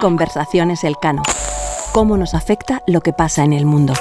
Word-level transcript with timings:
Conversaciones 0.00 0.82
Elcano. 0.82 1.20
¿Cómo 1.92 2.16
nos 2.16 2.32
afecta 2.32 2.82
lo 2.86 3.02
que 3.02 3.12
pasa 3.12 3.44
en 3.44 3.52
el 3.52 3.66
mundo? 3.66 3.92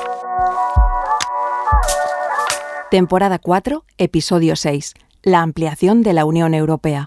Temporada 2.90 3.40
4, 3.40 3.84
episodio 3.98 4.56
6. 4.56 4.94
La 5.24 5.42
ampliación 5.42 6.04
de 6.04 6.14
la 6.14 6.24
Unión 6.24 6.54
Europea. 6.54 7.06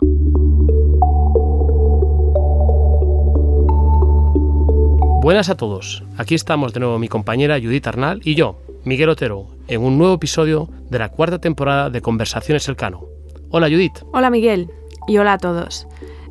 Buenas 5.23 5.49
a 5.49 5.57
todos. 5.57 6.05
Aquí 6.19 6.35
estamos 6.35 6.75
de 6.75 6.81
nuevo 6.81 6.99
mi 6.99 7.09
compañera 7.09 7.59
Judith 7.59 7.87
Arnal 7.87 8.21
y 8.23 8.35
yo, 8.35 8.59
Miguel 8.85 9.09
Otero, 9.09 9.47
en 9.69 9.83
un 9.83 9.97
nuevo 9.97 10.13
episodio 10.17 10.69
de 10.91 10.99
la 10.99 11.09
cuarta 11.09 11.39
temporada 11.39 11.89
de 11.89 12.03
Conversaciones 12.03 12.69
Elcano. 12.69 13.07
Hola 13.49 13.69
Judith. 13.69 14.01
Hola 14.13 14.29
Miguel 14.29 14.71
y 15.09 15.17
hola 15.17 15.35
a 15.35 15.39
todos. 15.39 15.87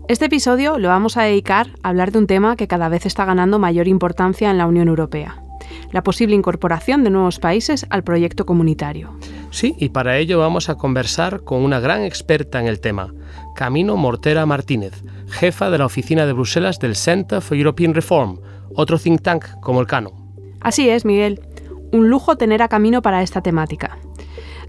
Este 0.08 0.26
episodio 0.26 0.78
lo 0.78 0.90
vamos 0.90 1.18
a 1.18 1.24
dedicar 1.24 1.70
a 1.82 1.90
hablar 1.90 2.12
de 2.12 2.20
un 2.20 2.28
tema 2.28 2.56
que 2.56 2.68
cada 2.68 2.90
vez 2.90 3.08
está 3.08 3.26
ganando 3.26 3.58
mayor 3.58 3.88
importancia 3.88 4.52
en 4.52 4.60
la 4.60 4.68
Unión 4.68 4.88
Europea, 4.88 5.42
la 5.92 6.04
posible 6.04 6.36
incorporación 6.36 7.04
de 7.04 7.10
nuevos 7.10 7.40
países 7.40 7.88
al 7.90 8.04
proyecto 8.04 8.46
comunitario. 8.46 9.18
Sí, 9.50 9.74
y 9.80 9.90
para 9.90 10.20
ello 10.20 10.38
vamos 10.38 10.70
a 10.70 10.76
conversar 10.76 11.42
con 11.44 11.64
una 11.64 11.80
gran 11.80 12.04
experta 12.04 12.60
en 12.60 12.68
el 12.68 12.82
tema, 12.82 13.16
Camino 13.56 13.98
Mortera 13.98 14.46
Martínez, 14.46 14.94
jefa 15.28 15.72
de 15.72 15.80
la 15.80 15.88
oficina 15.88 16.28
de 16.28 16.34
Bruselas 16.34 16.78
del 16.78 16.96
Center 16.96 17.42
for 17.42 17.58
European 17.58 17.96
Reform, 17.96 18.40
otro 18.76 19.00
think 19.00 19.24
tank 19.24 19.60
como 19.60 19.82
el 19.82 19.88
Cano. 19.88 20.12
Así 20.62 20.88
es, 20.88 21.04
Miguel. 21.04 21.42
Un 21.92 22.12
lujo 22.12 22.36
tener 22.36 22.62
a 22.62 22.68
Camino 22.68 23.02
para 23.02 23.24
esta 23.24 23.42
temática. 23.42 23.98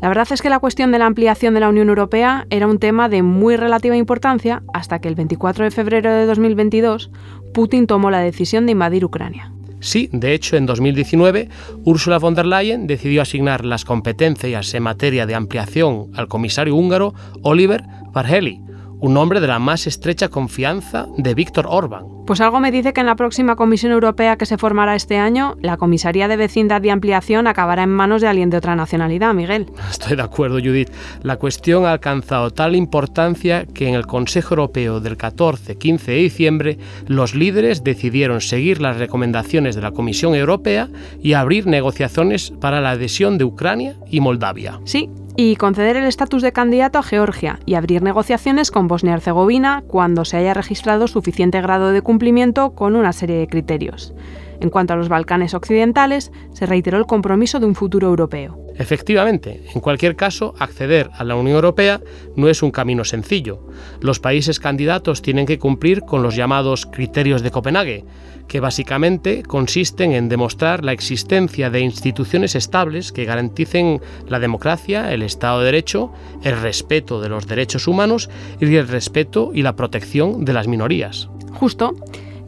La 0.00 0.09
verdad 0.09 0.28
es 0.30 0.42
que 0.42 0.50
la 0.50 0.59
cuestión 0.59 0.92
de 0.92 0.98
la 0.98 1.06
ampliación 1.06 1.55
de 1.55 1.60
la 1.60 1.68
Unión 1.68 1.88
Europea 1.88 2.46
era 2.50 2.66
un 2.66 2.78
tema 2.78 3.09
de 3.09 3.23
muy 3.23 3.56
relativa 3.56 3.96
importancia 3.96 4.62
hasta 4.74 5.00
que 5.00 5.09
el 5.09 5.14
24 5.14 5.64
de 5.64 5.70
febrero 5.70 6.12
de 6.12 6.27
2022 6.27 7.10
Putin 7.54 7.87
tomó 7.87 8.10
la 8.10 8.20
decisión 8.20 8.66
de 8.66 8.73
invadir 8.73 9.04
Ucrania. 9.04 9.52
Sí, 9.80 10.09
de 10.12 10.34
hecho, 10.34 10.56
en 10.56 10.66
2019, 10.66 11.48
Ursula 11.84 12.18
von 12.18 12.34
der 12.34 12.46
Leyen 12.46 12.87
decidió 12.87 13.23
asignar 13.23 13.65
las 13.65 13.84
competencias 13.84 14.74
en 14.74 14.82
materia 14.82 15.26
de 15.26 15.34
ampliación 15.34 16.10
al 16.15 16.28
comisario 16.28 16.74
húngaro 16.74 17.15
Oliver 17.43 17.84
Varhelyi, 18.12 18.60
un 19.01 19.16
hombre 19.16 19.41
de 19.41 19.47
la 19.47 19.59
más 19.59 19.87
estrecha 19.87 20.29
confianza 20.29 21.07
de 21.16 21.35
Víctor 21.35 21.66
Orbán. 21.69 22.16
Pues 22.27 22.41
algo 22.41 22.59
me 22.59 22.73
dice 22.73 22.93
que 22.93 23.01
en 23.01 23.07
la 23.07 23.15
próxima 23.15 23.55
Comisión 23.55 23.93
Europea 23.93 24.37
que 24.37 24.47
se 24.47 24.59
formará 24.59 24.97
este 24.97 25.16
año, 25.16 25.55
la 25.61 25.77
Comisaría 25.77 26.27
de 26.27 26.37
Vecindad 26.37 26.83
y 26.83 26.91
Ampliación 26.91 27.47
acabará 27.47 27.85
en 27.85 27.91
manos 27.91 28.21
de 28.21 28.27
alguien 28.27 28.51
de 28.51 28.57
otra 28.57 28.74
nacionalidad, 28.74 29.33
Miguel. 29.33 29.67
Estoy 29.91 30.17
de 30.17 30.23
acuerdo, 30.23 30.59
Judith. 30.59 30.91
La 31.23 31.37
cuestión 31.37 31.85
ha 31.85 31.93
alcanzado 31.93 32.51
tal 32.51 32.74
importancia 32.74 33.65
que 33.65 33.89
en 33.89 33.95
el 33.95 34.07
Consejo 34.07 34.55
Europeo 34.55 34.99
del 34.99 35.17
14-15 35.17 36.05
de 36.05 36.15
diciembre, 36.15 36.79
los 37.07 37.37
líderes 37.37 37.85
decidieron 37.85 38.41
seguir 38.41 38.80
las 38.80 38.97
recomendaciones 38.97 39.77
de 39.77 39.83
la 39.83 39.93
Comisión 39.93 40.35
Europea 40.35 40.89
y 41.23 41.35
abrir 41.35 41.69
negociaciones 41.69 42.52
para 42.61 42.80
la 42.80 42.91
adhesión 42.91 43.39
de 43.39 43.45
Ucrania 43.45 43.95
y 44.11 44.21
Moldavia. 44.21 44.80
Sí, 44.85 45.11
y 45.37 45.56
conceder 45.56 45.96
el 45.96 46.04
estatus 46.04 46.42
de 46.42 46.52
candidato 46.52 46.98
a 46.98 47.02
Georgia 47.02 47.60
y 47.66 47.74
abrir 47.74 48.02
negociaciones 48.02 48.70
con 48.70 48.88
Bosnia-Herzegovina 48.88 49.84
cuando 49.87 50.24
se 50.24 50.38
haya 50.38 50.54
registrado 50.54 51.06
suficiente 51.09 51.60
grado 51.60 51.93
de 51.93 52.02
cumplimiento 52.02 52.70
con 52.70 52.96
una 52.96 53.12
serie 53.12 53.37
de 53.37 53.48
criterios. 53.48 54.15
En 54.60 54.71
cuanto 54.71 54.93
a 54.93 54.96
los 54.96 55.09
Balcanes 55.09 55.54
occidentales, 55.54 56.32
se 56.52 56.66
reiteró 56.66 56.99
el 56.99 57.07
compromiso 57.07 57.60
de 57.60 57.66
un 57.66 57.74
futuro 57.74 58.09
europeo. 58.09 58.59
Efectivamente, 58.79 59.62
en 59.74 59.80
cualquier 59.80 60.16
caso, 60.16 60.54
acceder 60.59 61.10
a 61.15 61.24
la 61.24 61.35
Unión 61.35 61.57
Europea 61.57 62.01
no 62.37 62.49
es 62.49 62.62
un 62.62 62.71
camino 62.71 63.04
sencillo. 63.04 63.66
Los 64.00 64.21
países 64.21 64.60
candidatos 64.60 65.22
tienen 65.22 65.47
que 65.47 65.59
cumplir 65.59 66.03
con 66.03 66.22
los 66.22 66.37
llamados 66.37 66.84
criterios 66.84 67.43
de 67.43 67.50
Copenhague, 67.50 68.04
que 68.49 68.60
básicamente 68.60 69.43
consisten 69.43 70.12
en 70.12 70.28
demostrar 70.28 70.84
la 70.84 70.93
existencia 70.93 71.71
de 71.71 71.81
instituciones 71.81 72.54
estables 72.54 73.12
que 73.12 73.25
garanticen 73.25 74.00
la 74.28 74.38
democracia, 74.38 75.12
el 75.12 75.23
Estado 75.23 75.61
de 75.61 75.67
Derecho, 75.67 76.12
el 76.43 76.61
respeto 76.61 77.21
de 77.21 77.28
los 77.28 77.47
derechos 77.47 77.88
humanos 77.88 78.31
y 78.61 78.77
el 78.77 78.88
respeto 78.88 79.50
y 79.55 79.62
la 79.62 79.75
protección 79.75 80.44
de 80.44 80.53
las 80.53 80.69
minorías. 80.69 81.28
Justo. 81.55 81.94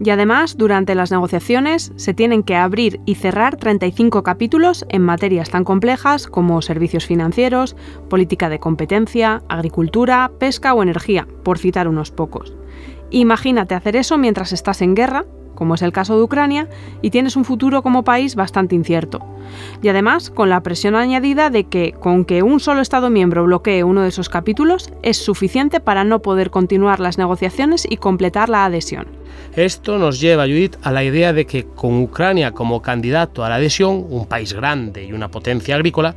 Y 0.00 0.10
además, 0.10 0.56
durante 0.56 0.94
las 0.94 1.10
negociaciones 1.10 1.92
se 1.96 2.14
tienen 2.14 2.44
que 2.44 2.54
abrir 2.54 3.00
y 3.04 3.16
cerrar 3.16 3.56
35 3.56 4.22
capítulos 4.22 4.86
en 4.88 5.02
materias 5.02 5.50
tan 5.50 5.64
complejas 5.64 6.28
como 6.28 6.62
servicios 6.62 7.06
financieros, 7.06 7.76
política 8.08 8.48
de 8.48 8.60
competencia, 8.60 9.42
agricultura, 9.48 10.30
pesca 10.38 10.72
o 10.74 10.82
energía, 10.82 11.26
por 11.42 11.58
citar 11.58 11.88
unos 11.88 12.12
pocos. 12.12 12.54
Imagínate 13.10 13.74
hacer 13.74 13.96
eso 13.96 14.18
mientras 14.18 14.52
estás 14.52 14.82
en 14.82 14.94
guerra, 14.94 15.24
como 15.58 15.74
es 15.74 15.82
el 15.82 15.90
caso 15.90 16.16
de 16.16 16.22
Ucrania, 16.22 16.68
y 17.02 17.10
tienes 17.10 17.34
un 17.34 17.44
futuro 17.44 17.82
como 17.82 18.04
país 18.04 18.36
bastante 18.36 18.76
incierto. 18.76 19.26
Y 19.82 19.88
además, 19.88 20.30
con 20.30 20.50
la 20.50 20.62
presión 20.62 20.94
añadida 20.94 21.50
de 21.50 21.64
que 21.64 21.94
con 21.98 22.24
que 22.24 22.44
un 22.44 22.60
solo 22.60 22.80
Estado 22.80 23.10
miembro 23.10 23.42
bloquee 23.42 23.82
uno 23.82 24.02
de 24.02 24.08
esos 24.10 24.28
capítulos 24.28 24.92
es 25.02 25.16
suficiente 25.16 25.80
para 25.80 26.04
no 26.04 26.22
poder 26.22 26.50
continuar 26.50 27.00
las 27.00 27.18
negociaciones 27.18 27.88
y 27.90 27.96
completar 27.96 28.48
la 28.48 28.66
adhesión. 28.66 29.08
Esto 29.56 29.98
nos 29.98 30.20
lleva, 30.20 30.44
Judith, 30.44 30.76
a 30.82 30.92
la 30.92 31.02
idea 31.02 31.32
de 31.32 31.46
que 31.46 31.64
con 31.64 32.00
Ucrania 32.00 32.52
como 32.52 32.82
candidato 32.82 33.44
a 33.44 33.48
la 33.48 33.56
adhesión, 33.56 34.06
un 34.08 34.26
país 34.26 34.52
grande 34.52 35.04
y 35.04 35.12
una 35.12 35.30
potencia 35.30 35.74
agrícola, 35.74 36.14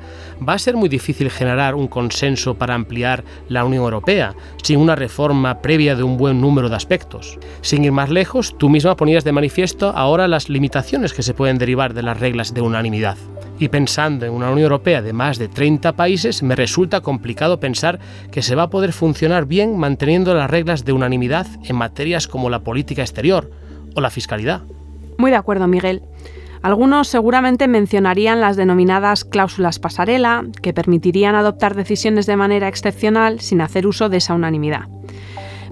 va 0.48 0.54
a 0.54 0.60
ser 0.60 0.76
muy 0.76 0.90
difícil 0.90 1.30
generar 1.32 1.76
un 1.76 1.88
consenso 1.88 2.56
para 2.56 2.76
ampliar 2.76 3.24
la 3.50 3.66
Unión 3.66 3.84
Europea, 3.84 4.36
sin 4.62 4.80
una 4.80 4.96
reforma 4.96 5.62
previa 5.62 5.96
de 5.96 6.04
un 6.04 6.18
buen 6.18 6.40
número 6.40 6.70
de 6.70 6.76
aspectos. 6.76 7.40
Sin 7.62 7.84
ir 7.84 7.92
más 7.92 8.10
lejos, 8.10 8.56
tú 8.58 8.70
misma 8.70 8.96
ponías 8.96 9.24
de 9.24 9.32
manifiesto 9.32 9.92
ahora 9.96 10.28
las 10.28 10.50
limitaciones 10.50 11.14
que 11.14 11.24
se 11.24 11.34
pueden 11.34 11.58
derivar 11.58 11.94
de 11.94 12.04
las 12.04 12.20
reglas 12.20 12.54
de 12.54 12.62
unanimidad. 12.62 13.18
Y 13.62 13.70
pensando 13.70 14.26
en 14.26 14.34
una 14.34 14.50
Unión 14.50 14.64
Europea 14.64 15.04
de 15.04 15.14
más 15.14 15.38
de 15.38 15.48
30 15.48 15.92
países, 15.92 16.42
me 16.42 16.56
resulta 16.56 17.02
complicado 17.02 17.60
pensar 17.60 18.00
que 18.32 18.42
se 18.42 18.56
va 18.56 18.64
a 18.64 18.70
poder 18.72 18.92
funcionar 18.92 19.46
bien 19.46 19.78
manteniendo 19.78 20.34
las 20.34 20.50
reglas 20.50 20.84
de 20.84 20.94
unanimidad 20.94 21.46
en 21.64 21.76
materias 21.76 22.28
como 22.28 22.50
la 22.50 22.62
política 22.62 23.04
exterior 23.04 23.52
o 23.96 24.02
la 24.02 24.10
fiscalidad. 24.10 24.64
Muy 25.20 25.30
de 25.30 25.38
acuerdo, 25.38 25.68
Miguel. 25.68 26.02
Algunos 26.64 27.08
seguramente 27.08 27.68
mencionarían 27.68 28.42
las 28.42 28.56
denominadas 28.56 29.26
cláusulas 29.26 29.78
pasarela, 29.78 30.44
que 30.64 30.74
permitirían 30.74 31.36
adoptar 31.36 31.76
decisiones 31.76 32.26
de 32.26 32.38
manera 32.38 32.68
excepcional 32.68 33.42
sin 33.42 33.62
hacer 33.62 33.86
uso 33.86 34.10
de 34.10 34.18
esa 34.18 34.34
unanimidad. 34.34 34.88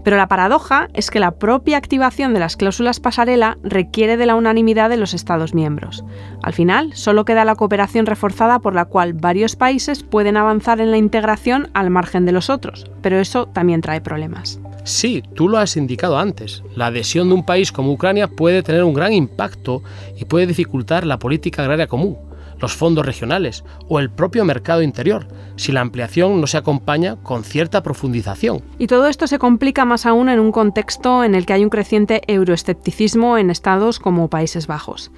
Pero 0.04 0.18
la 0.18 0.28
paradoja 0.28 0.88
es 0.94 1.12
que 1.12 1.20
la 1.20 1.32
propia 1.32 1.78
activación 1.78 2.34
de 2.34 2.40
las 2.40 2.56
cláusulas 2.56 3.00
pasarela 3.00 3.58
requiere 3.64 4.18
de 4.18 4.26
la 4.26 4.36
unanimidad 4.36 4.90
de 4.90 4.98
los 4.98 5.14
Estados 5.14 5.54
miembros. 5.54 6.04
Al 6.44 6.54
final, 6.54 6.94
solo 6.94 7.26
queda 7.26 7.46
la 7.46 7.56
cooperación 7.56 8.06
reforzada 8.06 8.60
por 8.60 8.76
la 8.76 8.86
cual 8.86 9.14
varios 9.14 9.56
países 9.56 10.04
pueden 10.04 10.38
avanzar 10.38 10.80
en 10.82 10.92
la 10.92 10.98
integración 10.98 11.70
al 11.74 11.90
margen 11.90 12.26
de 12.26 12.32
los 12.32 12.50
otros, 12.50 12.90
pero 13.02 13.20
eso 13.20 13.48
también 13.48 13.82
trae 13.82 14.02
problemas. 14.02 14.60
Sí, 14.86 15.24
tú 15.36 15.50
lo 15.50 15.58
has 15.58 15.78
indicado 15.78 16.18
antes. 16.18 16.64
La 16.76 16.88
adhesión 16.88 17.28
de 17.28 17.36
un 17.36 17.46
país 17.46 17.72
como 17.72 17.92
Ucrania 17.92 18.28
puede 18.28 18.64
tener 18.64 18.84
un 18.84 18.94
gran 18.94 19.14
impacto 19.14 19.84
y 20.18 20.26
puede 20.26 20.48
dificultar 20.48 21.06
la 21.06 21.20
política 21.20 21.62
agraria 21.62 21.88
común 21.88 22.18
los 22.60 22.76
fondos 22.76 23.06
regionales 23.06 23.64
o 23.88 24.00
el 24.00 24.10
propio 24.10 24.46
mercado 24.46 24.82
interior, 24.82 25.28
si 25.56 25.72
la 25.72 25.82
ampliación 25.82 26.40
no 26.42 26.48
se 26.48 26.58
acompaña 26.58 27.18
con 27.18 27.44
cierta 27.44 27.84
profundización. 27.84 28.62
Y 28.78 28.88
todo 28.88 29.08
esto 29.08 29.28
se 29.28 29.40
complica 29.40 29.86
más 29.86 30.06
aún 30.06 30.30
en 30.30 30.40
un 30.40 30.52
contexto 30.52 31.24
en 31.24 31.36
el 31.36 31.46
que 31.46 31.54
hay 31.54 31.64
un 31.64 31.70
creciente 31.70 32.22
euroescepticismo 32.28 33.38
en 33.38 33.50
estados 33.50 34.00
como 34.00 34.30
Países 34.30 34.68
Bajos. 34.68 35.12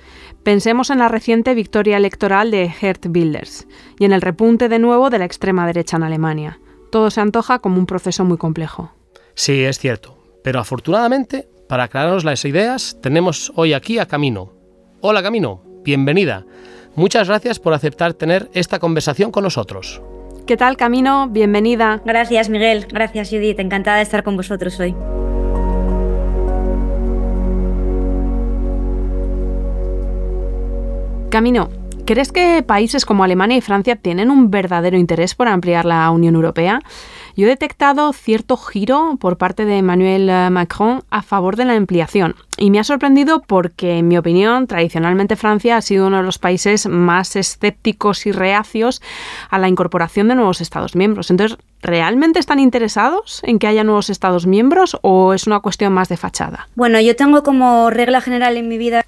Pensemos 0.44 0.90
en 0.90 1.00
la 1.00 1.07
reciente 1.07 1.53
victoria 1.53 1.97
electoral 1.97 2.51
de 2.51 2.69
Geert 2.69 3.06
Wilders 3.06 3.68
y 4.00 4.06
en 4.06 4.12
el 4.12 4.22
repunte 4.22 4.69
de 4.69 4.80
nuevo 4.80 5.09
de 5.09 5.19
la 5.19 5.25
extrema 5.25 5.68
derecha 5.68 5.97
en 5.97 6.03
Alemania. 6.03 6.59
Todo 6.91 7.12
se 7.12 7.22
antoja 7.22 7.59
como 7.59 7.78
un 7.78 7.85
proceso 7.85 8.25
muy 8.25 8.38
complejo. 8.38 8.91
Sí, 9.35 9.63
es 9.63 9.80
cierto. 9.80 10.18
Pero 10.44 10.59
afortunadamente, 10.59 11.47
para 11.69 11.83
aclararnos 11.83 12.25
las 12.25 12.44
ideas, 12.45 12.98
tenemos 13.01 13.51
hoy 13.56 13.74
aquí 13.74 14.00
a 14.00 14.07
Camino. 14.07 14.51
Hola 15.00 15.24
Camino, 15.24 15.63
bienvenida. 15.83 16.45
Muchas 16.95 17.27
gracias 17.27 17.59
por 17.59 17.73
aceptar 17.73 18.13
tener 18.13 18.49
esta 18.53 18.79
conversación 18.79 19.31
con 19.31 19.43
nosotros. 19.43 20.01
¿Qué 20.45 20.57
tal, 20.57 20.75
Camino? 20.75 21.29
Bienvenida. 21.29 22.01
Gracias, 22.05 22.49
Miguel. 22.49 22.85
Gracias, 22.91 23.29
Judith. 23.29 23.59
Encantada 23.59 23.97
de 23.97 24.03
estar 24.03 24.23
con 24.23 24.35
vosotros 24.35 24.79
hoy. 24.79 24.95
Camino, 31.29 31.69
¿Crees 32.06 32.31
que 32.31 32.63
países 32.63 33.06
como 33.06 33.24
Alemania 33.24 33.57
y 33.57 33.62
Francia 33.62 33.95
tienen 33.95 34.31
un 34.31 34.50
verdadero 34.50 34.98
interés 34.98 35.36
por 35.36 35.48
ampliar 35.48 35.86
la 35.86 36.09
Unión 36.09 36.36
Europea? 36.36 36.81
Yo 37.38 37.45
he 37.45 37.50
detectado 37.50 38.12
cierto 38.12 38.57
giro 38.57 39.18
por 39.19 39.38
parte 39.38 39.65
de 39.65 39.77
Emmanuel 39.77 40.30
eh, 40.30 40.50
Macron 40.50 41.03
a 41.09 41.21
favor 41.21 41.56
de 41.56 41.65
la 41.65 41.74
ampliación. 41.74 42.36
Y 42.57 42.71
me 42.71 42.80
ha 42.80 42.83
sorprendido 42.83 43.42
porque, 43.42 44.00
en 44.00 44.07
mi 44.07 44.18
opinión, 44.18 44.68
tradicionalmente 44.68 45.36
Francia 45.36 45.77
ha 45.77 45.81
sido 45.81 46.07
uno 46.07 46.18
de 46.18 46.24
los 46.24 46.39
países 46.39 46.88
más 46.88 47.36
escépticos 47.36 48.25
y 48.25 48.31
reacios 48.31 49.01
a 49.50 49.59
la 49.59 49.69
incorporación 49.69 50.27
de 50.27 50.36
nuevos 50.36 50.59
Estados 50.59 50.95
miembros. 50.95 51.31
Entonces, 51.31 51.57
¿realmente 51.81 52.39
están 52.39 52.59
interesados 52.59 53.42
en 53.44 53.59
que 53.59 53.68
haya 53.68 53.83
nuevos 53.83 54.09
Estados 54.09 54.48
miembros 54.48 54.98
o 55.01 55.33
es 55.33 55.48
una 55.48 55.62
cuestión 55.62 55.94
más 55.94 56.09
de 56.09 56.18
fachada? 56.18 56.68
Bueno, 56.75 57.00
yo 57.00 57.15
tengo 57.15 57.44
como 57.44 57.89
regla 57.89 58.21
general 58.21 58.57
en 58.57 58.68
mi 58.68 58.77
vida 58.77 59.06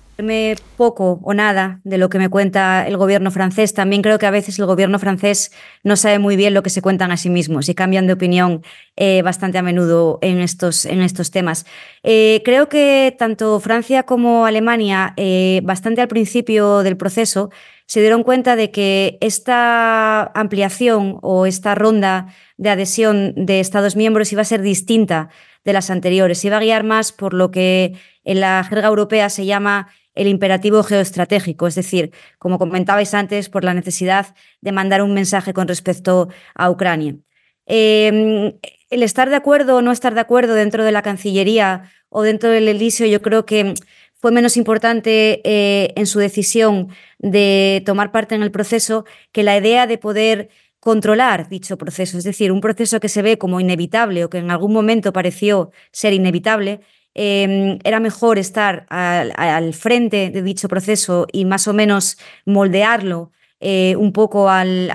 poco 0.77 1.19
o 1.24 1.33
nada 1.33 1.81
de 1.83 1.98
lo 1.98 2.10
que 2.10 2.19
me 2.19 2.30
cuenta 2.30 2.88
el 2.88 2.98
gobierno 2.98 3.31
francés. 3.31 3.74
También 3.74 4.01
creo 4.01 4.19
que 4.19 4.25
a 4.25 4.31
veces 4.31 4.60
el 4.60 4.65
gobierno 4.65 5.00
francés 5.00 5.51
no 5.83 5.95
sabe 5.95 6.19
muy 6.19 6.36
bien 6.36 6.54
lo 6.54 6.63
que 6.63 6.69
se 6.69 6.81
cuentan 6.81 7.12
a 7.12 7.18
sí 7.18 7.30
mismos 7.30 7.69
y 7.69 7.75
cambian 7.75 8.07
de 8.07 8.13
opinión 8.13 8.63
eh, 8.95 9.21
bastante 9.24 9.57
a 9.57 9.63
menudo 9.63 10.19
en 10.21 10.39
estos, 10.39 10.86
en 10.86 11.01
estos 11.01 11.31
temas. 11.31 11.65
Eh, 12.04 12.42
creo 12.45 12.69
que 12.69 13.15
tanto 13.18 13.60
Francia 13.60 14.04
como 14.04 14.45
Alemania, 14.45 15.13
eh, 15.18 15.62
bastante 15.63 16.01
al 16.01 16.07
principio 16.07 16.83
del 16.83 16.98
proceso, 16.98 17.50
se 17.86 18.00
dieron 18.00 18.24
cuenta 18.24 18.56
de 18.56 18.71
que 18.71 19.18
esta 19.19 20.31
ampliación 20.36 21.18
o 21.21 21.45
esta 21.45 21.75
ronda 21.75 22.27
de 22.57 22.69
adhesión 22.69 23.33
de 23.36 23.59
Estados 23.59 23.95
miembros 23.95 24.31
iba 24.31 24.42
a 24.42 24.45
ser 24.45 24.62
distinta 24.62 25.30
de 25.66 25.74
las 25.74 25.89
anteriores. 25.89 26.44
Iba 26.45 26.57
a 26.57 26.62
guiar 26.62 26.83
más 26.83 27.12
por 27.12 27.33
lo 27.33 27.51
que 27.51 27.94
en 28.24 28.39
la 28.39 28.63
jerga 28.63 28.88
europea 28.88 29.30
se 29.30 29.45
llama 29.45 29.89
el 30.15 30.27
imperativo 30.27 30.83
geoestratégico, 30.83 31.68
es 31.68 31.75
decir, 31.75 32.12
como 32.39 32.60
comentabais 32.60 33.13
antes, 33.13 33.50
por 33.50 33.63
la 33.63 33.74
necesidad 33.74 34.36
de 34.62 34.71
mandar 34.71 35.01
un 35.01 35.13
mensaje 35.13 35.54
con 35.54 35.68
respecto 35.68 36.30
a 36.56 36.69
Ucrania. 36.69 37.15
Em, 37.65 38.54
el 38.89 39.04
estar 39.04 39.30
de 39.30 39.36
acuerdo 39.36 39.77
o 39.77 39.81
no 39.81 39.92
estar 39.92 40.13
de 40.13 40.19
acuerdo 40.19 40.54
dentro 40.54 40.83
de 40.83 40.92
la 40.92 41.01
Cancillería 41.01 41.92
o 42.10 42.21
dentro 42.24 42.50
del 42.50 42.68
Elisio, 42.68 43.06
yo 43.07 43.21
creo 43.21 43.45
que 43.45 43.74
fue 44.24 44.31
menos 44.31 44.56
importante 44.56 45.42
eh, 45.44 45.94
en 45.95 46.06
su 46.06 46.19
decisión 46.19 46.89
de 47.19 47.83
tomar 47.86 48.12
parte 48.12 48.36
en 48.36 48.44
el 48.44 48.51
proceso 48.51 49.06
que 49.31 49.44
la 49.44 49.57
idea 49.57 49.88
de 49.88 49.98
poder 49.98 50.50
controlar 50.80 51.50
dicho 51.50 51.77
proceso, 51.77 52.18
es 52.18 52.24
decir, 52.24 52.51
un 52.51 52.62
proceso 52.62 53.00
que 53.00 53.09
se 53.09 53.21
ve 53.21 53.38
como 53.38 53.59
inevitable 53.59 54.25
o 54.25 54.30
que 54.30 54.38
en 54.38 54.51
algún 54.51 54.74
momento 54.74 55.13
pareció 55.13 55.71
ser 55.92 56.13
inevitable, 56.13 56.81
Em, 57.15 57.77
era 57.83 58.00
mejor 58.00 58.39
estar 58.39 58.88
al, 58.89 59.74
frente 59.74 60.31
de 60.31 60.42
dicho 60.42 60.68
proceso 60.68 61.27
y 61.31 61.45
más 61.45 61.68
o 61.68 61.74
menos 61.74 62.18
moldearlo 62.45 63.31
eh, 63.60 63.95
un 63.98 64.13
poco 64.13 64.50
al, 64.50 64.89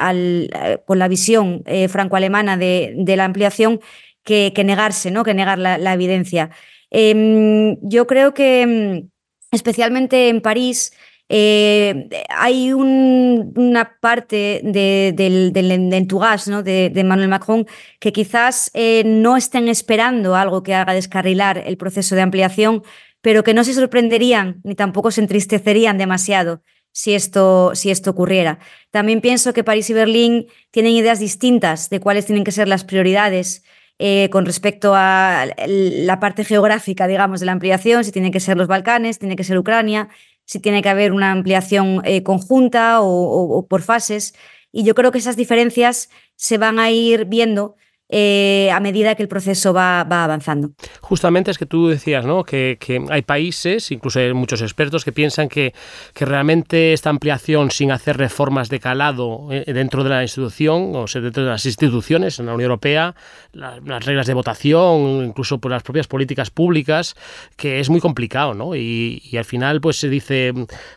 eh, 0.53 0.79
con 0.85 0.99
la 0.99 1.09
visión 1.09 1.63
eh, 1.67 1.89
franco-alemana 1.89 2.57
de, 2.57 3.15
la 3.17 3.25
ampliación 3.25 3.81
que, 4.25 4.53
negarse, 4.65 5.11
¿no? 5.11 5.25
que 5.25 5.33
negar 5.33 5.59
la, 5.59 5.93
evidencia. 5.95 6.51
Em, 6.91 7.79
yo 7.83 8.07
creo 8.07 8.35
que 8.35 8.63
em, 8.63 9.09
especialmente 9.53 10.29
en 10.29 10.41
París 10.41 10.93
eh, 11.29 12.09
hay 12.31 12.73
una 12.73 13.99
parte 14.01 14.63
del, 14.65 15.53
entugas 15.93 16.49
¿no? 16.49 16.63
de, 16.63 16.89
de, 16.89 17.01
Emmanuel 17.01 17.29
Macron 17.29 17.67
que 18.01 18.13
quizás 18.13 18.71
eh, 18.73 19.03
no 19.05 19.37
estén 19.37 19.69
esperando 19.69 20.37
algo 20.37 20.63
que 20.63 20.75
haga 20.75 20.95
descarrilar 20.95 21.63
el 21.67 21.77
proceso 21.77 22.15
de 22.15 22.23
ampliación, 22.23 22.83
pero 23.21 23.45
que 23.45 23.53
no 23.53 23.63
se 23.65 23.75
sorprenderían 23.75 24.61
ni 24.65 24.75
tampoco 24.75 25.11
se 25.11 25.21
entristecerían 25.21 25.99
demasiado 25.99 26.63
si 26.93 27.15
esto, 27.15 27.73
si 27.75 27.91
esto 27.91 28.11
ocurriera. 28.11 28.59
También 28.91 29.21
pienso 29.21 29.53
que 29.53 29.65
París 29.65 29.91
y 29.91 29.95
Berlín 29.95 30.47
tienen 30.71 30.93
ideas 30.93 31.19
distintas 31.19 31.91
de 31.91 32.01
cuáles 32.01 32.25
tienen 32.27 32.45
que 32.45 32.53
ser 32.53 32.69
las 32.69 32.85
prioridades. 32.85 33.65
Eh, 34.01 34.29
con 34.31 34.47
respecto 34.47 34.93
a 34.95 35.47
la 35.67 36.21
parte 36.21 36.45
geográfica, 36.45 37.09
digamos, 37.09 37.41
de 37.41 37.47
la 37.47 37.53
ampliación, 37.53 38.05
si 38.05 38.13
tienen 38.13 38.31
que 38.31 38.39
ser 38.39 38.57
los 38.57 38.69
Balcanes, 38.69 39.19
tiene 39.19 39.35
que 39.35 39.43
ser 39.43 39.59
Ucrania, 39.59 40.09
si 40.49 40.61
tiene 40.61 40.81
que 40.81 40.89
haber 40.89 41.13
una 41.13 41.31
ampliación 41.31 42.01
eh, 42.05 42.23
conjunta 42.23 43.03
o, 43.03 43.67
por 43.69 43.83
fases. 43.83 44.35
Y 44.73 44.83
yo 44.83 44.95
creo 44.95 45.13
que 45.13 45.19
esas 45.19 45.37
diferencias 45.37 46.09
se 46.37 46.57
van 46.57 46.79
a 46.79 46.91
ir 46.91 47.27
viendo 47.27 47.77
eh, 48.11 48.71
a 48.73 48.81
medida 48.81 49.15
que 49.15 49.23
el 49.23 49.29
proceso 49.29 49.75
va, 49.75 50.01
avanzando. 50.01 50.71
Justamente 51.01 51.51
es 51.51 51.59
que 51.59 51.67
tú 51.67 51.89
decías 51.89 52.25
¿no? 52.25 52.43
que, 52.43 52.79
hay 53.11 53.23
países, 53.23 53.91
incluso 53.91 54.19
hay 54.19 54.33
muchos 54.33 54.63
expertos, 54.63 55.05
que 55.05 55.13
piensan 55.13 55.49
que, 55.49 55.75
que, 56.15 56.25
realmente 56.25 56.95
esta 56.95 57.11
ampliación 57.11 57.71
sin 57.71 57.93
hacer 57.93 58.17
reformas 58.17 58.71
de 58.71 58.81
calado 58.81 59.49
eh, 59.51 59.71
dentro 59.73 60.05
de 60.05 60.11
la 60.11 60.23
institución, 60.23 60.93
o 60.95 61.07
sea, 61.07 61.21
dentro 61.21 61.45
de 61.45 61.51
las 61.51 61.67
instituciones 61.67 62.39
en 62.39 62.47
la 62.47 62.55
Unión 62.55 62.71
Europea, 62.71 63.15
las 63.53 64.05
reglas 64.05 64.27
de 64.27 64.35
votación, 64.35 65.25
incluso 65.25 65.59
por 65.59 65.71
las 65.71 65.83
propias 65.83 66.07
políticas 66.07 66.51
públicas, 66.51 67.15
que 67.57 67.81
es 67.81 67.91
muy 67.91 68.01
complicado. 68.01 68.55
¿no? 68.55 68.75
Y, 68.75 69.23
al 69.39 69.45
final 69.45 69.81
pues 69.81 69.99
se 69.99 70.09
dice, 70.09 70.53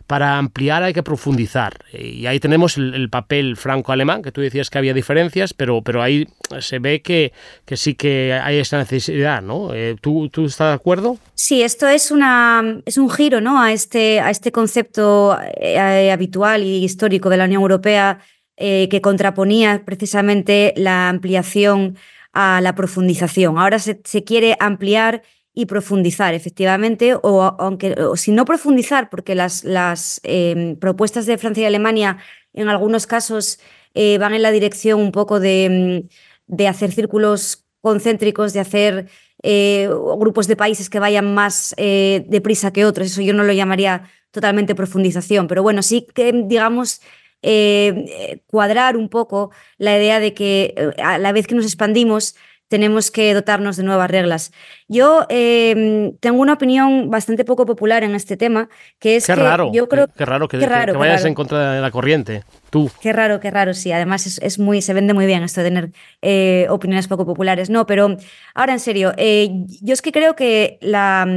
para 0.08 0.38
ampliar 0.38 0.84
hay 0.84 0.94
que 0.94 1.04
profundizar. 1.04 1.84
Y 1.94 2.26
ahí 2.26 2.40
tenemos 2.40 2.78
el, 2.78 2.94
el 2.94 3.10
papel 3.10 3.58
franco-alemán, 3.58 4.22
que 4.22 4.32
tú 4.32 4.42
decías 4.42 4.70
que 4.70 4.78
había 4.78 4.94
diferencias, 4.94 5.54
pero, 5.54 5.82
pero 5.82 6.02
ahí 6.02 6.28
se 6.60 6.80
ve 6.80 7.01
que, 7.02 7.34
sí 7.76 7.96
que 7.96 8.34
hay 8.34 8.58
esa 8.58 8.78
necesidad, 8.78 9.42
¿no? 9.42 9.74
Eh, 9.74 9.96
¿tú, 10.00 10.30
¿tú, 10.30 10.46
estás 10.46 10.70
de 10.70 10.74
acuerdo? 10.74 11.18
Sí, 11.36 11.62
esto 11.62 11.88
es, 11.88 12.12
una, 12.12 12.82
es 12.86 12.98
un 12.98 13.10
giro 13.10 13.42
¿no? 13.42 13.62
a, 13.62 13.72
este, 13.72 14.20
a 14.20 14.30
este 14.30 14.52
concepto 14.52 15.38
eh, 15.58 16.12
habitual 16.12 16.64
y 16.64 16.84
histórico 16.84 17.30
de 17.30 17.38
la 17.38 17.46
Unión 17.46 17.62
Europea 17.62 18.20
eh, 18.58 18.88
que 18.90 19.02
contraponía 19.02 19.84
precisamente 19.86 20.74
la 20.78 21.10
ampliación 21.10 21.98
a 22.34 22.62
la 22.62 22.76
profundización. 22.76 23.58
Ahora 23.58 23.80
se, 23.80 24.24
quiere 24.24 24.56
ampliar 24.60 25.24
y 25.54 25.66
profundizar, 25.66 26.34
efectivamente, 26.34 27.16
o 27.16 27.44
aunque 27.60 27.96
si 28.16 28.32
no 28.32 28.46
profundizar, 28.46 29.10
porque 29.10 29.36
las, 29.36 29.66
las 29.66 30.22
em, 30.24 30.78
propuestas 30.78 31.26
de 31.26 31.38
Francia 31.38 31.64
y 31.64 31.66
Alemania 31.66 32.18
en 32.54 32.70
algunos 32.70 33.06
casos 33.06 33.60
van 33.94 34.34
en 34.34 34.42
la 34.42 34.52
dirección 34.52 35.02
un 35.02 35.12
poco 35.12 35.42
de 35.42 36.08
de 36.52 36.68
hacer 36.68 36.92
círculos 36.92 37.66
concéntricos, 37.82 38.54
de 38.54 38.60
hacer 38.60 39.10
eh, 39.42 39.90
grupos 40.20 40.48
de 40.48 40.56
países 40.56 40.90
que 40.90 41.00
vayan 41.00 41.34
más 41.34 41.74
eh, 41.78 42.26
deprisa 42.28 42.72
que 42.72 42.86
otros. 42.86 43.08
Eso 43.08 43.22
yo 43.22 43.34
no 43.34 43.44
lo 43.44 43.54
llamaría 43.54 44.04
totalmente 44.30 44.76
profundización, 44.76 45.48
pero 45.48 45.64
bueno, 45.64 45.82
sí 45.82 46.06
que, 46.14 46.32
digamos, 46.46 47.02
eh, 47.42 48.42
cuadrar 48.46 48.98
un 48.98 49.10
poco 49.10 49.52
la 49.78 49.98
idea 49.98 50.20
de 50.20 50.34
que 50.34 50.94
a 51.04 51.18
la 51.18 51.32
vez 51.32 51.48
que 51.48 51.56
nos 51.56 51.66
expandimos, 51.66 52.36
tenemos 52.72 53.12
que 53.12 53.34
dotarnos 53.34 53.76
de 53.76 53.84
nuevas 53.84 54.10
reglas. 54.10 54.54
Yo 54.88 55.26
em, 55.28 56.16
tengo 56.22 56.40
una 56.40 56.54
opinión 56.54 57.10
bastante 57.10 57.44
poco 57.44 57.66
popular 57.66 58.06
en 58.06 58.16
este 58.16 58.38
tema, 58.38 58.70
que 58.98 59.18
es 59.18 59.28
qué 59.28 59.34
que 59.34 59.44
raro, 59.44 59.72
yo 59.74 59.90
creo 59.90 60.08
qué, 60.08 60.24
raro 60.24 60.48
que, 60.48 60.58
vayas 60.96 61.26
en 61.26 61.34
contra 61.34 61.74
de 61.74 61.82
la 61.82 61.92
corriente, 61.92 62.46
tú. 62.70 62.90
Qué 63.02 63.12
raro, 63.12 63.42
qué 63.42 63.52
raro, 63.52 63.74
sí. 63.74 63.92
Además 63.92 64.40
es, 64.42 64.58
muy, 64.58 64.82
se 64.82 64.94
vende 64.94 65.14
muy 65.14 65.26
bien 65.26 65.44
esto 65.44 65.60
de 65.60 65.68
tener 65.68 65.92
eh, 66.22 66.66
opiniones 66.70 67.10
poco 67.10 67.26
populares. 67.26 67.70
No, 67.70 67.86
pero 67.86 68.16
ahora 68.56 68.72
en 68.72 68.80
serio, 68.80 69.12
eh, 69.18 69.50
yo 69.82 69.92
es 69.92 70.02
que 70.02 70.14
creo 70.14 70.38
que 70.38 70.78
la, 70.80 71.28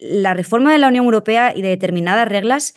la 0.00 0.32
reforma 0.32 0.72
de 0.72 0.78
la 0.78 0.88
Unión 0.88 1.04
Europea 1.04 1.52
y 1.54 1.60
de 1.60 1.68
determinadas 1.68 2.26
reglas 2.26 2.74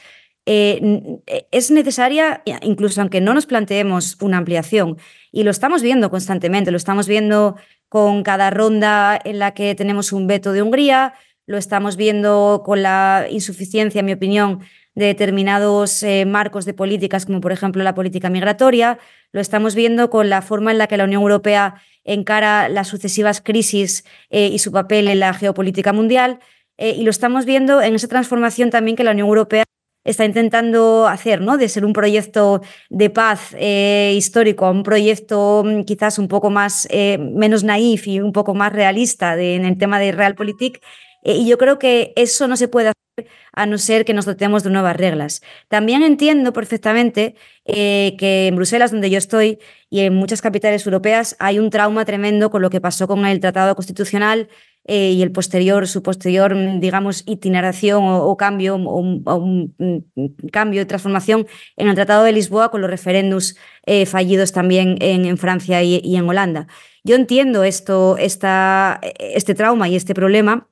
eh, 0.48 1.20
es 1.52 1.72
necesaria, 1.72 2.44
incluso 2.62 3.02
aunque 3.02 3.20
no 3.20 3.34
nos 3.34 3.46
planteemos 3.46 4.18
una 4.22 4.38
ampliación. 4.38 4.98
Y 5.32 5.44
lo 5.44 5.52
estamos 5.52 5.82
viendo 5.82 6.10
constantemente, 6.12 6.72
lo 6.72 6.78
estamos 6.78 7.08
viendo 7.08 7.56
con 7.90 8.24
cada 8.24 8.50
ronda 8.50 9.20
en 9.24 9.40
la 9.40 9.54
que 9.54 9.76
tenemos 9.76 10.12
un 10.12 10.28
veto 10.28 10.52
de 10.54 10.62
Hungría, 10.62 11.14
lo 11.48 11.58
estamos 11.58 11.96
viendo 11.96 12.64
con 12.66 12.82
la 12.82 13.28
insuficiencia, 13.30 14.00
en 14.00 14.06
mi 14.06 14.14
opinión, 14.14 14.62
de 14.96 15.08
determinados 15.08 16.02
eh, 16.04 16.26
marcos 16.26 16.66
de 16.66 16.74
políticas, 16.74 17.26
como 17.26 17.42
por 17.42 17.52
ejemplo 17.52 17.84
la 17.84 17.94
política 17.94 18.30
migratoria, 18.30 18.98
lo 19.32 19.42
estamos 19.42 19.76
viendo 19.76 20.10
con 20.10 20.30
la 20.30 20.42
forma 20.42 20.72
en 20.72 20.78
la 20.78 20.88
que 20.88 20.98
la 20.98 21.04
Unión 21.04 21.22
Europea 21.22 21.76
encara 22.04 22.70
las 22.70 22.88
sucesivas 22.88 23.42
crisis 23.42 24.06
eh, 24.30 24.48
y 24.48 24.60
su 24.60 24.72
papel 24.72 25.08
en 25.08 25.20
la 25.20 25.34
geopolítica 25.34 25.92
mundial, 25.92 26.40
eh, 26.78 26.96
y 26.98 27.04
lo 27.04 27.10
estamos 27.10 27.46
viendo 27.46 27.82
en 27.82 27.96
esa 27.96 28.08
transformación 28.08 28.70
también 28.70 28.96
que 28.96 29.04
la 29.04 29.12
Unión 29.12 29.28
Europea 29.28 29.64
está 30.06 30.24
intentando 30.24 31.08
hacer, 31.08 31.42
¿no? 31.42 31.58
De 31.58 31.68
ser 31.68 31.84
un 31.84 31.92
proyecto 31.92 32.62
de 32.90 33.10
paz 33.10 33.56
eh, 33.60 34.14
histórico 34.16 34.66
a 34.66 34.72
un 34.72 34.84
proyecto 34.84 35.64
mm, 35.66 35.82
quizás 35.84 36.20
un 36.20 36.28
poco 36.28 36.50
más, 36.50 36.88
eh, 36.92 37.18
menos 37.18 37.64
naif 37.64 38.08
y 38.08 38.22
un 38.22 38.32
poco 38.32 38.54
más 38.54 38.72
realista 38.72 39.38
en 39.38 39.66
el 39.66 39.78
tema 39.78 40.00
de 40.00 40.12
Realpolitik. 40.12 40.82
Eh, 41.24 41.34
y 41.38 41.48
yo 41.48 41.58
creo 41.58 41.80
que 41.80 42.14
eso 42.16 42.48
no 42.48 42.56
se 42.56 42.68
puede 42.68 42.90
hacer 42.90 43.28
a 43.54 43.66
no 43.66 43.78
ser 43.78 44.06
que 44.06 44.14
nos 44.14 44.26
dotemos 44.26 44.64
de 44.64 44.70
nuevas 44.70 44.96
reglas. 44.96 45.42
También 45.70 46.04
entiendo 46.04 46.54
perfectamente 46.54 47.36
que 47.66 48.48
en 48.48 48.56
Bruselas, 48.56 48.92
donde 48.92 49.10
yo 49.10 49.18
estoy, 49.18 49.58
y 49.90 50.02
en 50.02 50.14
muchas 50.14 50.42
capitales 50.42 50.86
europeas, 50.86 51.36
hay 51.40 51.58
un 51.58 51.70
trauma 51.70 52.04
tremendo 52.04 52.52
con 52.52 52.62
lo 52.62 52.70
que 52.70 52.82
pasó 52.82 53.08
con 53.08 53.26
el 53.26 53.40
Tratado 53.40 53.74
Constitucional 53.74 54.50
eh, 54.88 55.12
y 55.12 55.24
el 55.24 55.32
posterior, 55.32 55.88
su 55.88 56.04
posterior, 56.04 56.56
digamos, 56.80 57.24
itineración 57.26 58.04
o, 58.06 58.38
cambio, 58.38 58.76
o, 58.76 59.02
mm, 59.02 60.50
cambio 60.52 60.82
de 60.82 60.86
transformación 60.86 61.48
en 61.76 61.88
el 61.88 61.96
Tratado 61.96 62.24
de 62.24 62.32
Lisboa 62.32 62.70
con 62.70 62.82
los 62.82 62.90
referéndums 62.90 63.58
eh, 63.88 64.06
fallidos 64.06 64.52
también 64.52 64.98
en, 65.02 65.38
Francia 65.38 65.82
y, 65.82 66.16
en 66.16 66.30
Holanda. 66.30 66.68
Yo 67.04 67.16
entiendo 67.16 67.64
esto, 67.64 68.18
esta, 68.18 69.00
este 69.20 69.56
trauma 69.56 69.90
y 69.90 69.96
este 69.96 70.14
problema, 70.14 70.70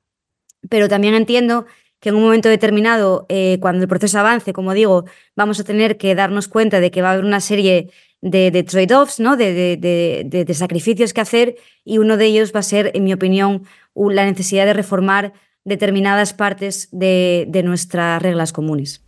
pero 0.70 0.88
también 0.88 1.14
entiendo 1.14 1.66
que 1.98 2.10
en 2.10 2.16
un 2.16 2.22
momento 2.22 2.48
determinado, 2.48 3.26
eh, 3.28 3.58
cuando 3.60 3.82
el 3.82 3.88
proceso 3.88 4.18
avance, 4.20 4.52
como 4.52 4.74
digo, 4.74 5.06
vamos 5.34 5.58
a 5.58 5.64
tener 5.64 5.96
que 5.96 6.14
darnos 6.14 6.48
cuenta 6.48 6.78
de 6.78 6.90
que 6.90 7.02
va 7.02 7.08
a 7.08 7.12
haber 7.14 7.24
una 7.24 7.40
serie 7.40 7.90
de, 8.20 8.62
trade-offs, 8.62 9.20
¿no? 9.20 9.36
De, 9.36 9.76
de, 9.76 10.54
sacrificios 10.54 11.12
que 11.12 11.20
hacer 11.20 11.56
y 11.84 11.98
uno 11.98 12.16
de 12.16 12.26
ellos 12.26 12.52
va 12.54 12.60
a 12.60 12.62
ser, 12.62 12.90
en 12.94 13.04
mi 13.04 13.12
opinión, 13.12 13.64
la 13.94 14.24
necesidad 14.24 14.66
de 14.66 14.72
reformar 14.72 15.32
determinadas 15.64 16.34
partes 16.34 16.88
de, 16.92 17.62
nuestras 17.64 18.22
reglas 18.22 18.52
comunes. 18.52 19.02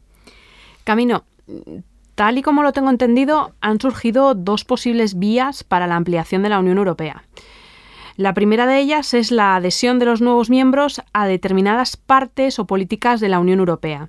Camino, 0.84 1.24
tal 2.14 2.38
y 2.38 2.42
como 2.42 2.62
lo 2.62 2.72
tengo 2.72 2.90
entendido, 2.90 3.54
han 3.60 3.80
surgido 3.80 4.34
dos 4.34 4.64
posibles 4.64 5.18
vías 5.18 5.64
para 5.64 5.86
la 5.86 5.96
ampliación 5.96 6.42
de 6.42 6.48
la 6.48 6.58
Unión 6.58 6.78
Europea. 6.78 7.24
La 8.16 8.32
primera 8.32 8.66
de 8.66 8.78
ellas 8.78 9.12
es 9.12 9.30
la 9.30 9.56
adhesión 9.56 9.98
de 9.98 10.06
los 10.06 10.22
nuevos 10.22 10.48
miembros 10.48 11.02
a 11.12 11.26
determinadas 11.26 11.98
partes 11.98 12.58
o 12.58 12.66
políticas 12.66 13.20
de 13.20 13.28
la 13.28 13.38
Unión 13.38 13.58
Europea. 13.58 14.08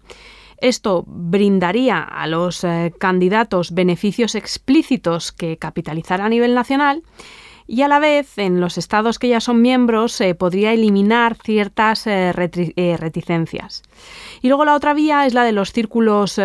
Esto 0.59 1.03
brindaría 1.07 1.99
a 1.99 2.25
los 2.25 2.63
eh, 2.63 2.93
candidatos 2.97 3.73
beneficios 3.73 4.33
explícitos 4.33 5.31
que 5.31 5.57
capitalizar 5.57 6.21
a 6.21 6.29
nivel 6.29 6.55
nacional 6.55 7.03
y 7.67 7.81
a 7.81 7.87
la 7.87 7.99
vez 7.99 8.37
en 8.37 8.59
los 8.61 8.77
estados 8.77 9.19
que 9.19 9.27
ya 9.27 9.39
son 9.41 9.61
miembros 9.61 10.13
se 10.13 10.33
podría 10.35 10.73
eliminar 10.73 11.35
ciertas 11.35 12.07
eh, 12.07 12.31
eh, 12.75 12.97
reticencias. 12.97 13.83
Y 14.41 14.47
luego 14.47 14.65
la 14.65 14.75
otra 14.75 14.93
vía 14.93 15.25
es 15.25 15.33
la 15.33 15.43
de 15.43 15.51
los 15.51 15.71
círculos 15.71 16.39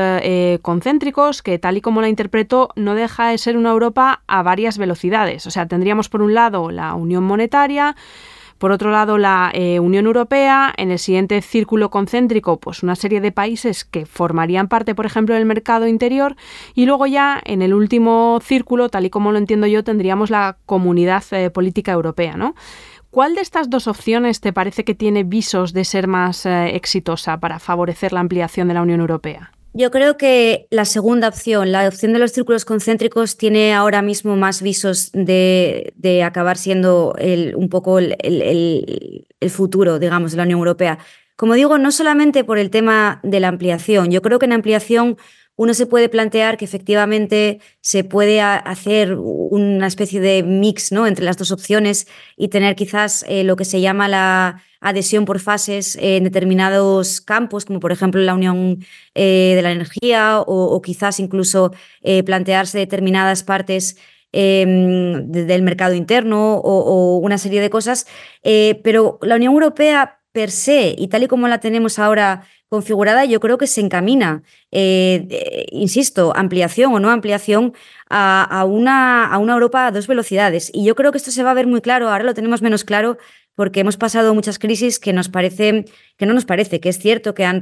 concéntricos, 0.63 1.43
que 1.43 1.59
tal 1.59 1.77
y 1.77 1.81
como 1.81 2.01
la 2.01 2.09
interpreto 2.09 2.71
no 2.75 2.95
deja 2.95 3.29
de 3.29 3.39
ser 3.39 3.57
una 3.57 3.71
Europa 3.71 4.23
a 4.27 4.43
varias 4.43 4.79
velocidades. 4.79 5.47
O 5.47 5.51
sea, 5.51 5.67
tendríamos 5.67 6.09
por 6.09 6.23
un 6.23 6.35
lado 6.35 6.71
la 6.71 6.95
unión 6.95 7.25
monetaria, 7.25 7.95
por 8.63 8.71
otro 8.71 8.93
lado, 8.93 9.19
la 9.19 9.51
eh, 9.55 9.81
Unión 9.81 10.07
Europea, 10.07 10.73
en 10.77 10.93
el 10.93 11.01
siguiente 11.01 11.43
círculo 11.43 11.91
concéntrico, 11.91 12.61
pues 12.61 12.85
una 12.85 12.95
serie 12.95 13.21
de 13.21 13.33
países 13.33 13.85
que 13.85 14.07
formarían 14.07 14.69
parte, 14.69 14.95
por 14.95 15.05
ejemplo, 15.05 15.35
del 15.35 15.47
mercado 15.47 15.89
interior. 15.89 16.37
Y 16.73 16.87
luego 16.87 17.07
ya, 17.07 17.43
en 17.45 17.61
el 17.61 17.75
último 17.75 18.39
círculo, 18.41 18.89
tal 18.89 19.05
y 19.05 19.11
como 19.11 19.33
lo 19.33 19.39
entiendo 19.39 19.67
yo, 19.67 19.83
tendríamos 19.83 20.31
la 20.31 20.59
comunidad 20.65 21.25
eh, 21.33 21.51
política 21.51 21.91
europea, 21.91 22.37
¿no? 22.37 22.55
¿Cuál 23.11 23.35
de 23.35 23.41
estas 23.41 23.69
dos 23.69 23.89
opciones 23.89 24.41
te 24.41 24.53
parece 24.53 24.85
que 24.85 24.95
tiene 24.95 25.25
visos 25.25 25.73
de 25.73 25.85
ser 25.85 26.07
más 26.07 26.47
eh, 26.47 26.77
exitosa 26.77 27.41
para 27.41 27.59
favorecer 27.59 28.13
la 28.13 28.21
ampliación 28.21 28.69
de 28.69 28.75
la 28.75 28.83
Unión 28.83 29.01
Europea? 29.01 29.51
Yo 29.75 29.91
creo 29.91 30.19
que 30.19 30.67
la 30.71 30.85
segunda 30.85 31.29
opción, 31.29 31.73
la 31.73 31.89
opción 31.89 32.13
de 32.13 32.19
los 32.19 32.33
círculos 32.33 32.67
concéntricos, 32.67 33.39
tiene 33.39 33.73
ahora 33.73 34.03
mismo 34.03 34.37
más 34.37 34.61
visos 34.61 35.11
de, 35.13 36.23
acabar 36.25 36.59
siendo 36.59 37.15
un 37.57 37.69
poco 37.71 37.99
el, 37.99 38.17
el, 38.21 39.51
futuro, 39.51 39.99
digamos, 39.99 40.33
de 40.33 40.37
la 40.37 40.43
Unión 40.43 40.59
Europea. 40.59 40.99
Como 41.37 41.55
digo, 41.55 41.79
no 41.79 41.91
solamente 41.91 42.45
por 42.45 42.59
el 42.59 42.69
tema 42.69 43.21
de 43.23 43.41
la 43.41 43.49
ampliación. 43.49 44.11
Yo 44.11 44.21
creo 44.21 44.39
que 44.39 44.45
en 44.45 44.53
ampliación 44.53 45.17
uno 45.57 45.75
se 45.75 45.87
puede 45.87 46.09
plantear 46.09 46.57
que 46.57 46.65
efectivamente 46.65 47.61
se 47.81 48.05
puede 48.05 48.41
hacer 48.41 49.15
una 49.15 49.87
especie 49.87 50.21
de 50.21 50.43
mix 50.43 50.93
¿no? 50.93 51.07
entre 51.07 51.25
las 51.25 51.37
dos 51.37 51.53
opciones 51.53 52.07
y 52.37 52.49
tener 52.49 52.75
quizás 52.75 53.25
eh, 53.29 53.45
lo 53.45 53.57
que 53.57 53.65
se 53.65 53.81
llama 53.81 54.09
la 54.09 54.63
adhesión 54.81 55.25
por 55.25 55.41
fases 55.41 55.97
en 56.01 56.25
determinados 56.25 57.21
campos, 57.21 57.65
como 57.65 57.81
por 57.81 57.93
ejemplo 57.93 58.21
la 58.23 58.35
Unión 58.35 58.85
eh, 59.15 59.53
de 59.55 59.63
la 59.63 59.73
Energía 59.73 60.41
o, 60.41 60.81
quizás 60.83 61.21
incluso 61.21 61.73
eh, 62.03 62.23
plantearse 62.23 62.79
determinadas 62.79 63.45
partes 63.45 63.97
em, 64.33 65.31
del 65.31 65.63
mercado 65.63 65.95
interno 65.95 66.55
o, 66.57 67.19
una 67.19 67.39
serie 67.39 67.61
de 67.61 67.71
cosas. 67.71 68.07
pero 68.43 69.19
la 69.23 69.37
Unión 69.37 69.53
Europea 69.53 70.22
per 70.33 70.51
se 70.51 70.95
y 70.99 71.09
tal 71.09 71.23
y 71.23 71.29
como 71.29 71.49
la 71.49 71.61
tenemos 71.61 71.99
ahora 71.99 72.45
configurada, 72.69 73.27
yo 73.27 73.39
creo 73.39 73.59
que 73.59 73.67
se 73.67 73.83
encamina, 73.83 74.43
eh, 74.71 75.67
insisto, 75.73 76.33
ampliación 76.35 76.95
o 76.95 77.01
no 77.01 77.11
ampliación 77.11 77.75
a, 78.09 78.65
una, 78.67 79.27
a 79.27 79.37
una 79.37 79.53
Europa 79.53 79.87
a 79.87 79.91
dos 79.91 80.07
velocidades. 80.07 80.71
Y 80.73 80.85
yo 80.85 80.95
creo 80.95 81.13
que 81.13 81.19
esto 81.19 81.31
se 81.31 81.43
va 81.43 81.51
a 81.51 81.55
ver 81.55 81.67
muy 81.67 81.83
claro, 81.83 82.09
ahora 82.09 82.25
lo 82.25 82.33
tenemos 82.33 82.63
menos 82.63 82.85
claro 82.85 83.19
porque 83.55 83.81
hemos 83.81 83.99
pasado 83.99 84.35
muchas 84.35 84.59
crisis 84.59 84.99
que 84.99 85.13
nos 85.13 85.29
parece, 85.29 85.85
que 86.17 86.25
no 86.25 86.33
nos 86.33 86.47
parece, 86.47 86.81
que 86.81 86.89
es 86.89 86.99
cierto 86.99 87.35
que 87.35 87.45
han, 87.45 87.61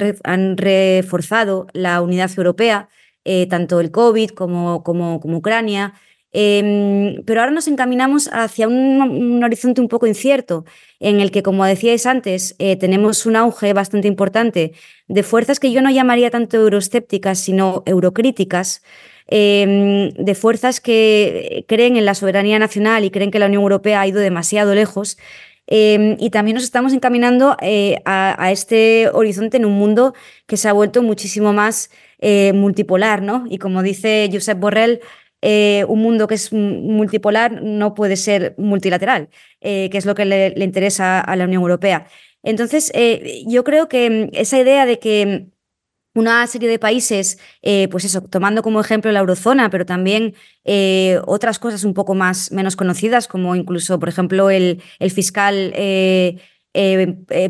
reforzado 0.57 1.67
la 1.73 2.01
unidad 2.01 2.31
europea, 2.37 2.89
eh, 3.25 3.49
tanto 3.49 3.81
el 3.81 3.91
COVID 3.91 4.31
como, 4.31 4.85
como 4.85 5.21
Ucrania, 5.37 5.95
Em, 6.33 7.23
pero 7.25 7.41
ahora 7.41 7.53
nos 7.53 7.67
encaminamos 7.67 8.29
hacia 8.33 8.69
un, 8.69 9.43
horizonte 9.43 9.81
un 9.81 9.89
poco 9.89 10.07
incierto, 10.07 10.65
en 11.01 11.21
el 11.21 11.31
que, 11.31 11.43
como 11.43 11.65
decíais 11.65 12.07
antes, 12.07 12.55
eh, 12.59 12.77
tenemos 12.77 13.27
un 13.27 13.37
auge 13.37 13.73
bastante 13.73 14.07
importante 14.07 14.73
de 15.09 15.23
fuerzas 15.23 15.59
que 15.59 15.73
yo 15.73 15.83
no 15.83 15.91
llamaría 15.91 16.31
tanto 16.31 16.57
euroscépticas, 16.57 17.39
sino 17.41 17.83
eurocríticas, 17.87 18.83
em, 19.27 20.11
de 20.11 20.35
fuerzas 20.35 20.81
que 20.81 21.65
creen 21.69 21.97
en 21.97 22.05
la 22.05 22.15
soberanía 22.15 22.59
nacional 22.59 23.05
y 23.05 23.11
creen 23.11 23.31
que 23.31 23.39
la 23.39 23.47
Unión 23.47 23.63
Europea 23.63 24.01
ha 24.01 24.07
ido 24.07 24.21
demasiado 24.21 24.75
lejos. 24.75 25.17
Em, 25.67 26.17
y 26.19 26.31
también 26.31 26.57
nos 26.57 26.65
estamos 26.65 26.93
encaminando 26.93 27.57
eh, 27.63 28.03
a, 28.05 28.51
este 28.51 29.09
horizonte 29.13 29.57
en 29.57 29.65
un 29.65 29.75
mundo 29.75 30.15
que 30.47 30.57
se 30.57 30.69
ha 30.69 30.73
vuelto 30.73 31.01
muchísimo 31.03 31.53
más 31.53 31.91
eh, 32.19 32.53
multipolar, 32.53 33.23
¿no? 33.23 33.45
Y 33.49 33.59
como 33.59 33.83
dice 33.83 34.29
Josep 34.33 34.59
Borrell, 34.59 35.01
eh, 35.43 35.85
un 35.89 36.01
mundo 36.03 36.27
que 36.27 36.35
es 36.35 36.53
multipolar 36.53 37.63
no 37.63 37.95
puede 37.95 38.17
ser 38.17 38.55
multilateral, 38.59 39.31
eh, 39.61 39.89
que 39.91 39.99
es 39.99 40.05
lo 40.05 40.15
que 40.15 40.27
le, 40.27 40.53
interesa 40.63 41.21
a 41.21 41.37
la 41.37 41.45
Unión 41.45 41.63
Europea. 41.63 42.07
Entonces, 42.43 42.91
eh, 42.95 43.43
yo 43.47 43.65
creo 43.65 43.89
que 43.89 44.11
mm, 44.11 44.37
esa 44.37 44.59
idea 44.59 44.85
de 44.87 44.99
que 44.99 45.47
una 46.15 46.47
serie 46.49 46.69
de 46.69 46.79
países, 46.81 47.39
pues 47.91 48.05
eso, 48.05 48.23
tomando 48.23 48.63
como 48.63 48.81
ejemplo 48.81 49.13
la 49.13 49.21
eurozona, 49.21 49.71
pero 49.71 49.87
también 49.87 50.35
otras 51.25 51.61
cosas 51.61 51.85
un 51.85 51.95
poco 51.95 52.15
más 52.15 52.51
menos 52.51 52.75
conocidas, 52.75 53.29
como 53.29 53.55
incluso, 53.55 54.01
por 54.01 54.09
ejemplo, 54.09 54.51
el, 54.51 54.83
el 54.99 55.11
fiscal 55.13 55.73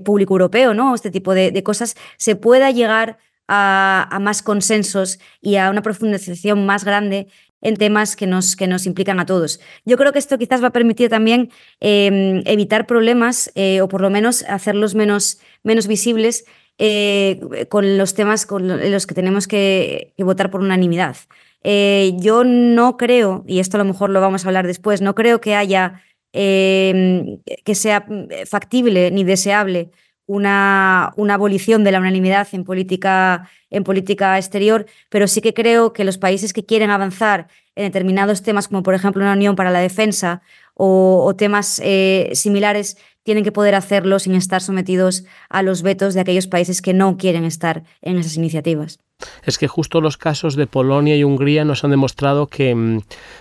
público 0.04 0.34
europeo, 0.34 0.74
¿no? 0.74 0.94
Este 0.94 1.10
tipo 1.10 1.32
de, 1.32 1.62
cosas, 1.62 1.96
se 2.18 2.36
pueda 2.36 2.70
llegar 2.70 3.16
a, 3.48 4.06
a, 4.10 4.18
más 4.18 4.42
consensos 4.42 5.18
y 5.40 5.56
a 5.56 5.70
una 5.70 5.80
profundización 5.80 6.66
más 6.66 6.84
grande 6.84 7.28
en 7.62 7.76
temas 7.76 8.16
que 8.16 8.26
nos, 8.26 8.56
que 8.56 8.66
nos 8.66 8.86
implican 8.86 9.20
a 9.20 9.26
todos. 9.26 9.60
Yo 9.84 9.96
creo 9.96 10.12
que 10.12 10.18
esto 10.18 10.38
quizás 10.38 10.62
va 10.62 10.68
a 10.68 10.72
permitir 10.72 11.10
también 11.10 11.50
em, 11.80 12.42
evitar 12.46 12.86
problemas 12.86 13.50
eh, 13.54 13.80
o 13.80 13.88
por 13.88 14.00
lo 14.00 14.10
menos 14.10 14.42
hacerlos 14.44 14.94
menos, 14.94 15.40
menos 15.62 15.86
visibles 15.86 16.44
eh, 16.78 17.40
con 17.68 17.98
los 17.98 18.14
temas 18.14 18.46
con 18.46 18.66
los 18.90 19.06
que 19.06 19.14
tenemos 19.14 19.46
que, 19.46 20.14
votar 20.18 20.50
por 20.50 20.60
unanimidad. 20.60 21.16
Eh, 21.62 22.12
yo 22.18 22.42
no 22.44 22.96
creo, 22.96 23.44
y 23.46 23.60
esto 23.60 23.76
a 23.76 23.78
lo 23.78 23.84
mejor 23.84 24.08
lo 24.08 24.20
vamos 24.22 24.44
a 24.44 24.48
hablar 24.48 24.66
después, 24.66 25.02
no 25.02 25.14
creo 25.14 25.42
que 25.42 25.54
haya 25.54 26.02
em, 26.32 27.38
que 27.64 27.74
sea 27.74 28.06
factible 28.46 29.10
ni 29.10 29.24
deseable 29.24 29.90
una, 30.30 31.12
abolición 31.28 31.82
de 31.82 31.90
la 31.90 31.98
unanimidad 31.98 32.46
en 32.52 32.62
política, 32.62 33.50
en 33.68 33.82
política 33.82 34.38
exterior, 34.38 34.86
pero 35.08 35.26
sí 35.26 35.40
que 35.40 35.54
creo 35.54 35.92
que 35.92 36.04
los 36.04 36.18
países 36.18 36.52
que 36.52 36.64
quieren 36.64 36.90
avanzar 36.90 37.48
en 37.74 37.86
determinados 37.86 38.42
temas, 38.42 38.68
como 38.68 38.84
por 38.84 38.94
ejemplo 38.94 39.22
una 39.22 39.32
unión 39.32 39.56
para 39.56 39.72
la 39.72 39.80
defensa 39.80 40.40
o, 40.74 41.34
temas 41.36 41.80
eh, 41.84 42.30
similares, 42.34 42.96
tienen 43.24 43.42
que 43.42 43.50
poder 43.50 43.74
hacerlo 43.74 44.20
sin 44.20 44.36
estar 44.36 44.62
sometidos 44.62 45.24
a 45.48 45.62
los 45.62 45.82
vetos 45.82 46.14
de 46.14 46.20
aquellos 46.20 46.46
países 46.46 46.80
que 46.80 46.94
no 46.94 47.16
quieren 47.16 47.44
estar 47.44 47.82
en 48.00 48.16
esas 48.16 48.36
iniciativas. 48.36 49.00
Es 49.44 49.58
que 49.58 49.68
justo 49.68 50.00
los 50.00 50.16
casos 50.16 50.56
de 50.56 50.66
Polonia 50.66 51.16
y 51.16 51.24
Hungría 51.24 51.64
nos 51.64 51.84
han 51.84 51.90
demostrado 51.90 52.46
que, 52.46 52.74
mm, 52.74 53.00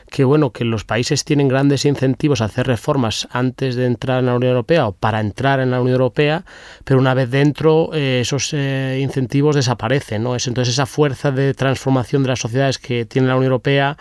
que, 0.09 0.23
bueno, 0.23 0.51
que 0.51 0.65
los 0.65 0.83
países 0.83 1.23
tienen 1.23 1.47
grandes 1.47 1.85
incentivos 1.85 2.41
a 2.41 2.45
hacer 2.45 2.67
reformas 2.67 3.27
antes 3.31 3.75
de 3.75 3.85
entrar 3.85 4.19
en 4.19 4.27
la 4.27 4.35
Unión 4.35 4.51
Europea 4.51 4.87
o 4.87 4.91
para 4.93 5.19
entrar 5.19 5.59
en 5.59 5.71
la 5.71 5.81
Unión 5.81 5.95
Europea, 5.95 6.45
pero 6.83 6.99
una 6.99 7.13
vez 7.13 7.29
dentro 7.29 7.91
eh, 7.93 8.19
esos 8.21 8.53
eh, 8.53 8.99
incentivos 9.01 9.55
desaparecen. 9.55 10.23
¿no? 10.23 10.35
Entonces 10.35 10.69
esa 10.69 10.85
fuerza 10.85 11.31
de 11.31 11.53
transformación 11.53 12.23
de 12.23 12.29
las 12.29 12.39
sociedades 12.39 12.77
que 12.77 13.05
tiene 13.05 13.27
la 13.27 13.35
Unión 13.35 13.51
Europea 13.51 13.97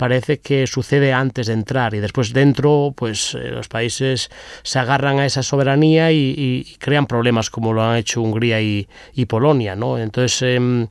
parece 0.00 0.40
que 0.40 0.66
sucede 0.66 1.12
antes 1.12 1.48
de 1.48 1.52
entrar 1.52 1.92
y 1.92 2.00
después 2.00 2.32
dentro 2.32 2.94
pues 2.96 3.34
eh, 3.34 3.50
los 3.50 3.68
países 3.68 4.30
se 4.62 4.78
agarran 4.78 5.18
a 5.18 5.26
esa 5.26 5.42
soberanía 5.42 6.10
y, 6.10 6.64
crean 6.78 7.06
problemas 7.06 7.50
como 7.50 7.74
lo 7.74 7.82
han 7.82 7.98
hecho 7.98 8.22
Hungría 8.22 8.62
y, 8.62 8.88
Polonia 9.28 9.76
no 9.76 9.98
entonces 9.98 10.40
em, 10.40 10.86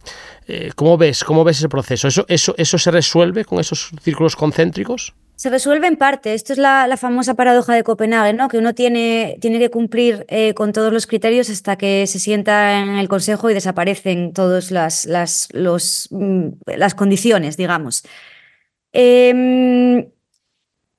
eh, 0.47 0.69
cómo 0.75 0.95
ves 0.95 1.23
cómo 1.23 1.43
ves 1.43 1.57
ese 1.57 1.69
proceso 1.69 2.07
eso 2.07 2.23
eso 2.27 2.53
eso 2.55 2.77
se 2.77 2.91
resuelve 2.91 3.45
con 3.45 3.59
esos 3.59 3.89
círculos 4.03 4.35
concéntricos 4.35 5.15
Se 5.35 5.49
resuelve 5.49 5.87
en 5.87 5.95
parte. 5.95 6.33
Esto 6.33 6.51
es 6.51 6.59
la, 6.59 6.95
famosa 6.97 7.33
paradoja 7.33 7.73
de 7.73 7.83
Copenhague, 7.83 8.33
¿no? 8.33 8.49
Que 8.49 8.57
uno 8.57 8.73
tiene, 8.73 9.37
tiene 9.39 9.57
que 9.57 9.69
cumplir 9.69 10.25
eh, 10.27 10.53
con 10.53 10.73
todos 10.73 10.91
los 10.91 11.07
criterios 11.07 11.49
hasta 11.49 11.77
que 11.77 12.05
se 12.07 12.19
sienta 12.19 12.79
en 12.81 12.97
el 12.97 13.07
Consejo 13.07 13.49
y 13.49 13.53
desaparecen 13.53 14.33
todas 14.33 14.69
las, 14.69 15.05
las, 15.05 15.47
los, 15.53 16.09
mm, 16.11 16.49
las 16.77 16.93
condiciones, 16.93 17.55
digamos. 17.55 18.03
Em, 18.91 20.09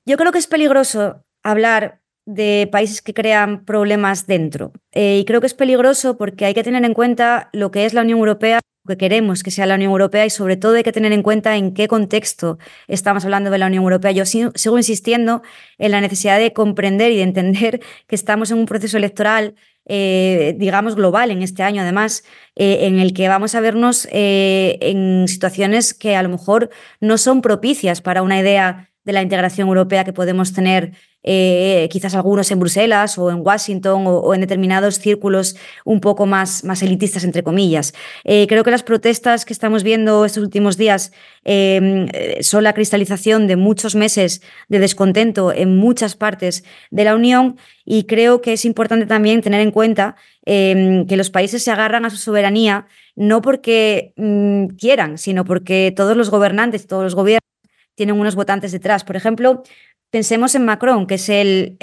yo 0.05 0.17
creo 0.17 0.31
que 0.31 0.37
es 0.37 0.47
peligroso 0.47 1.23
hablar 1.43 2.01
de 2.25 2.69
países 2.71 3.01
que 3.01 3.13
crean 3.13 3.65
problemas 3.65 4.27
dentro. 4.27 4.71
Eh, 4.91 5.19
y 5.19 5.25
creo 5.25 5.41
que 5.41 5.47
es 5.47 5.53
peligroso 5.53 6.17
porque 6.17 6.45
hay 6.45 6.53
que 6.53 6.63
tener 6.63 6.83
en 6.85 6.93
cuenta 6.93 7.49
lo 7.53 7.71
que 7.71 7.85
es 7.85 7.93
la 7.93 8.01
Unión 8.01 8.19
Europea, 8.19 8.59
lo 8.83 8.89
que 8.89 8.97
queremos 8.97 9.43
que 9.43 9.51
sea 9.51 9.65
la 9.65 9.75
Unión 9.75 9.91
Europea 9.91 10.25
y 10.25 10.29
sobre 10.29 10.57
todo 10.57 10.75
hay 10.75 10.83
que 10.83 10.91
tener 10.91 11.11
en 11.13 11.23
cuenta 11.23 11.55
en 11.55 11.73
qué 11.73 11.87
contexto 11.87 12.57
estamos 12.87 13.25
hablando 13.25 13.51
de 13.51 13.57
la 13.57 13.67
Unión 13.67 13.83
Europea. 13.83 14.11
Yo 14.11 14.25
sigo 14.25 14.77
insistiendo 14.77 15.41
en 15.77 15.91
la 15.91 16.01
necesidad 16.01 16.39
de 16.39 16.53
comprender 16.53 17.11
y 17.11 17.17
de 17.17 17.23
entender 17.23 17.81
que 18.07 18.15
estamos 18.15 18.51
en 18.51 18.59
un 18.59 18.65
proceso 18.65 18.97
electoral 18.97 19.55
eh, 19.93 20.55
digamos, 20.57 20.95
global 20.95 21.31
en 21.31 21.41
este 21.41 21.63
año, 21.63 21.81
además, 21.81 22.23
eh, 22.55 22.87
en 22.87 22.97
el 22.99 23.13
que 23.13 23.27
vamos 23.27 23.55
a 23.55 23.59
vernos 23.59 24.07
en 24.09 25.27
situaciones 25.27 25.93
que 25.93 26.15
a 26.15 26.23
lo 26.23 26.29
mejor 26.29 26.69
no 27.01 27.17
son 27.17 27.41
propicias 27.41 27.99
para 27.99 28.21
una 28.21 28.39
idea 28.39 28.90
de 29.03 29.13
la 29.13 29.21
integración 29.21 29.67
europea 29.67 30.03
que 30.03 30.13
podemos 30.13 30.53
tener 30.53 30.93
eh, 31.23 31.87
quizás 31.91 32.15
algunos 32.15 32.49
en 32.49 32.59
Bruselas 32.59 33.17
o 33.17 33.29
en 33.29 33.45
Washington 33.45 34.03
o, 34.07 34.33
en 34.33 34.41
determinados 34.41 34.99
círculos 34.99 35.55
un 35.85 35.99
poco 35.99 36.25
más, 36.25 36.63
más 36.63 36.81
elitistas, 36.81 37.23
entre 37.23 37.43
comillas. 37.43 37.93
Eh, 38.23 38.47
creo 38.47 38.63
que 38.63 38.71
las 38.71 38.83
protestas 38.83 39.45
que 39.45 39.53
estamos 39.53 39.83
viendo 39.83 40.25
estos 40.25 40.43
últimos 40.43 40.77
días 40.77 41.11
em, 41.43 42.07
eh, 42.13 42.39
son 42.41 42.63
la 42.63 42.73
cristalización 42.73 43.47
de 43.47 43.55
muchos 43.55 43.95
meses 43.95 44.41
de 44.67 44.79
descontento 44.79 45.53
en 45.53 45.77
muchas 45.77 46.15
partes 46.15 46.63
de 46.89 47.03
la 47.03 47.15
Unión 47.15 47.57
y 47.85 48.05
creo 48.05 48.41
que 48.41 48.53
es 48.53 48.65
importante 48.65 49.05
también 49.05 49.41
tener 49.41 49.61
en 49.61 49.71
cuenta 49.71 50.15
em, 50.45 51.05
que 51.05 51.17
los 51.17 51.29
países 51.29 51.63
se 51.63 51.71
agarran 51.71 52.05
a 52.05 52.09
su 52.09 52.17
soberanía 52.17 52.87
no 53.15 53.41
porque 53.41 54.13
mm, 54.17 54.75
quieran, 54.77 55.17
sino 55.17 55.45
porque 55.45 55.93
todos 55.95 56.17
los 56.17 56.29
gobernantes, 56.31 56.87
todos 56.87 57.03
los 57.03 57.15
gobiernos 57.15 57.50
tienen 57.95 58.19
unos 58.19 58.35
votantes 58.35 58.71
detrás. 58.71 59.03
Por 59.03 59.15
ejemplo, 59.15 59.63
pensemos 60.11 60.53
en 60.55 60.65
Macron, 60.65 61.07
que 61.07 61.15
es 61.15 61.29
el, 61.29 61.77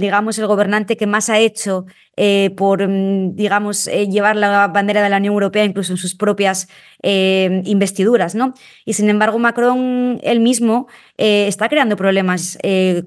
digamos, 0.00 0.38
el 0.38 0.46
gobernante 0.46 0.96
que 0.96 1.06
más 1.06 1.28
ha 1.28 1.38
hecho 1.38 1.84
eh, 2.16 2.50
por, 2.56 2.88
mm, 2.88 3.36
digamos, 3.36 3.86
eh, 3.88 4.08
llevar 4.08 4.36
la 4.36 4.68
bandera 4.68 5.02
de 5.02 5.10
la 5.10 5.18
Unión 5.18 5.34
Europea 5.34 5.64
incluso 5.64 5.92
en 5.92 5.98
sus 5.98 6.14
propias 6.14 6.66
eh, 7.02 7.62
investiduras, 7.66 8.34
¿no? 8.34 8.54
Y 8.86 8.94
sin 8.94 9.10
embargo, 9.10 9.38
Macron 9.38 10.18
él 10.22 10.40
mismo 10.40 10.88
está 11.16 11.68
creando 11.68 11.96
problemas 11.96 12.58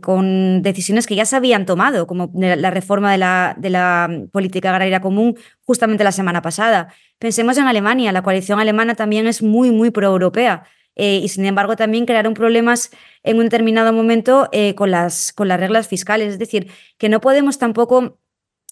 con 0.01 0.61
decisiones 0.61 1.07
que 1.07 1.15
ya 1.15 1.25
se 1.25 1.35
habían 1.35 1.65
tomado, 1.65 2.07
como 2.07 2.31
la 2.33 2.71
reforma 2.71 3.11
de 3.11 3.17
la, 3.17 3.55
de 3.57 3.69
la 3.69 4.09
política 4.31 4.69
agraria 4.69 5.01
común 5.01 5.35
justamente 5.65 6.05
la 6.05 6.13
semana 6.13 6.41
pasada. 6.41 6.93
Pensemos 7.19 7.57
en 7.57 7.65
Alemania, 7.67 8.13
la 8.13 8.21
coalición 8.21 8.61
alemana 8.61 8.95
también 8.95 9.27
es 9.27 9.41
muy, 9.43 9.71
muy 9.71 9.91
pro-europea. 9.91 10.63
Eh, 10.97 11.21
y 11.23 11.29
sin 11.29 11.45
embargo 11.45 11.75
también 11.75 12.05
crearon 12.05 12.33
problemas 12.33 12.89
en 13.23 13.37
un 13.37 13.43
determinado 13.43 13.93
momento 13.93 14.49
eh, 14.51 14.73
con, 14.75 14.91
las, 14.91 15.31
con 15.31 15.47
las 15.47 15.59
reglas 15.59 15.87
fiscales. 15.87 16.33
Es 16.33 16.39
decir, 16.39 16.71
que 16.97 17.07
no 17.07 17.21
podemos 17.21 17.59
tampoco 17.59 18.19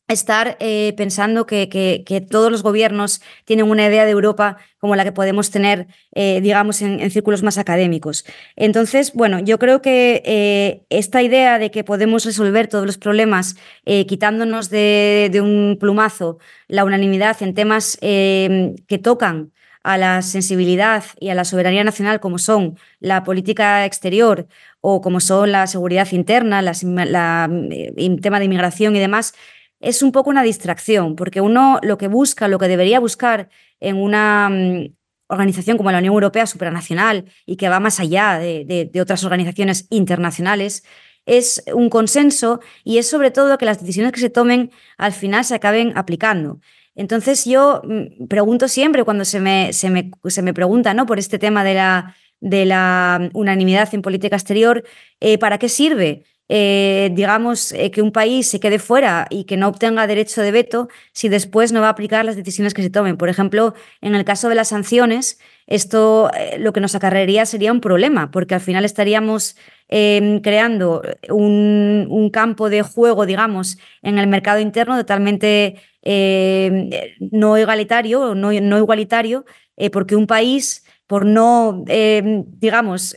estar 0.08 0.56
eh, 0.60 0.94
pensando 0.98 1.48
que, 1.48 1.68
que, 1.68 2.22
todos 2.22 2.52
los 2.52 2.62
gobiernos 2.62 3.22
tienen 3.44 3.70
una 3.70 3.88
idea 3.88 4.06
de 4.06 4.12
Europa 4.12 4.58
como 4.78 4.96
la 4.96 5.04
que 5.04 5.12
podemos 5.12 5.50
tener, 5.50 5.88
digamos, 6.14 6.84
en, 6.84 7.10
círculos 7.10 7.42
más 7.42 7.58
académicos. 7.58 8.24
Entonces, 8.56 9.14
bueno, 9.14 9.40
yo 9.40 9.58
creo 9.58 9.82
que 9.82 10.86
esta 10.92 11.24
idea 11.24 11.58
de 11.58 11.72
que 11.72 11.84
podemos 11.84 12.24
resolver 12.24 12.68
todos 12.68 12.86
los 12.86 13.00
problemas 13.00 13.56
quitándonos 13.84 14.70
de, 14.70 15.30
de, 15.32 15.42
un 15.42 15.78
plumazo 15.80 16.38
la 16.68 16.84
unanimidad 16.84 17.42
en 17.42 17.56
temas 17.56 17.98
que 18.00 19.00
tocan 19.02 19.54
a 19.86 20.00
la 20.00 20.24
sensibilidad 20.24 21.04
y 21.20 21.30
a 21.30 21.36
la 21.36 21.46
soberanía 21.46 21.84
nacional 21.84 22.20
como 22.20 22.40
son 22.40 22.76
la 23.00 23.24
política 23.24 23.86
exterior 23.86 24.48
o 24.82 25.00
como 25.00 25.20
son 25.20 25.52
la 25.52 25.68
seguridad 25.68 26.12
interna, 26.12 26.60
el 26.60 28.20
tema 28.20 28.40
de 28.40 28.46
inmigración 28.46 28.96
y 28.96 29.00
demás, 29.00 29.36
es 29.80 30.02
un 30.02 30.12
poco 30.12 30.32
una 30.32 30.42
distracción, 30.42 31.16
porque 31.16 31.40
uno 31.40 31.80
lo 31.84 32.00
que 32.00 32.08
busca, 32.08 32.48
lo 32.48 32.58
que 32.58 32.68
debería 32.68 33.00
buscar 33.00 33.50
en 33.80 33.98
una 33.98 34.50
mm, 34.50 34.96
organización 35.28 35.78
como 35.78 35.92
la 35.92 36.00
Unión 36.00 36.16
Europea 36.16 36.48
supranacional 36.48 37.26
y 37.46 37.56
que 37.56 37.70
va 37.70 37.80
más 37.80 38.00
allá 38.00 38.40
de 38.40 39.00
otras 39.00 39.24
organizaciones 39.24 39.86
internacionales, 39.92 40.84
es 41.28 41.64
un 41.74 41.90
consenso 41.90 42.60
y 42.84 42.98
es 42.98 43.08
sobre 43.08 43.30
todo 43.30 43.60
que 43.60 43.66
las 43.66 43.80
decisiones 43.82 44.14
que 44.14 44.20
se 44.20 44.32
tomen 44.32 44.72
al 44.98 45.14
final 45.14 45.46
se 45.46 45.54
acaben 45.54 45.96
aplicando. 45.96 46.60
Entonces 46.96 47.46
yo 47.46 47.82
mm, 47.84 48.28
pregunto 48.28 48.68
siempre 48.68 49.04
cuando 49.04 49.26
se 49.26 49.40
me, 49.40 49.74
se 49.74 49.90
me, 49.90 50.12
se 50.26 50.42
me 50.42 50.54
pregunta 50.54 50.94
¿no? 50.94 51.06
por 51.06 51.20
este 51.20 51.38
tema 51.40 51.64
de 51.64 51.74
la, 51.76 52.16
de 52.40 52.66
la 52.66 53.30
unanimidad 53.34 53.94
en 53.94 54.02
política 54.02 54.36
exterior, 54.36 54.84
eh, 55.20 55.38
¿para 55.38 55.58
qué 55.58 55.70
sirve? 55.70 56.24
Eh, 56.48 57.10
digamos, 57.14 57.72
eh, 57.72 57.90
que 57.90 58.04
un 58.04 58.12
país 58.12 58.48
se 58.48 58.60
quede 58.60 58.78
fuera 58.78 59.26
y 59.32 59.46
que 59.46 59.58
no 59.58 59.68
obtenga 59.68 60.06
derecho 60.06 60.44
de 60.44 60.52
veto 60.52 60.90
si 61.12 61.28
después 61.28 61.72
no 61.72 61.82
va 61.82 61.88
a 61.88 61.90
aplicar 61.90 62.24
las 62.24 62.36
decisiones 62.36 62.74
que 62.74 62.84
se 62.84 62.92
tomen. 62.92 63.18
Por 63.18 63.30
ejemplo, 63.30 63.74
en 64.02 64.14
el 64.14 64.26
caso 64.26 64.48
de 64.50 64.56
las 64.56 64.68
sanciones, 64.68 65.40
esto 65.66 66.30
lo 66.60 66.72
que 66.72 66.82
nos 66.82 66.94
acarrearía 66.94 67.48
sería 67.48 67.72
un 67.72 67.82
problema, 67.82 68.30
porque 68.30 68.54
al 68.54 68.62
final 68.62 68.86
estaríamos 68.86 69.58
em, 69.88 70.40
creando 70.42 71.02
un, 71.30 72.06
un, 72.10 72.30
campo 72.30 72.70
de 72.70 72.84
juego, 72.84 73.26
digamos, 73.26 73.78
en 74.04 74.20
el 74.20 74.28
mercado 74.28 74.60
interno 74.60 74.98
totalmente 74.98 75.76
eh, 76.06 77.18
no 77.20 77.58
egalitario, 77.58 78.36
no, 78.36 78.52
no 78.54 78.78
igualitario, 78.78 79.44
eh, 79.76 79.90
porque 79.90 80.16
un 80.16 80.28
país, 80.28 80.85
por 81.08 81.26
no, 81.26 81.84
eh, 81.88 82.44
digamos, 82.48 83.16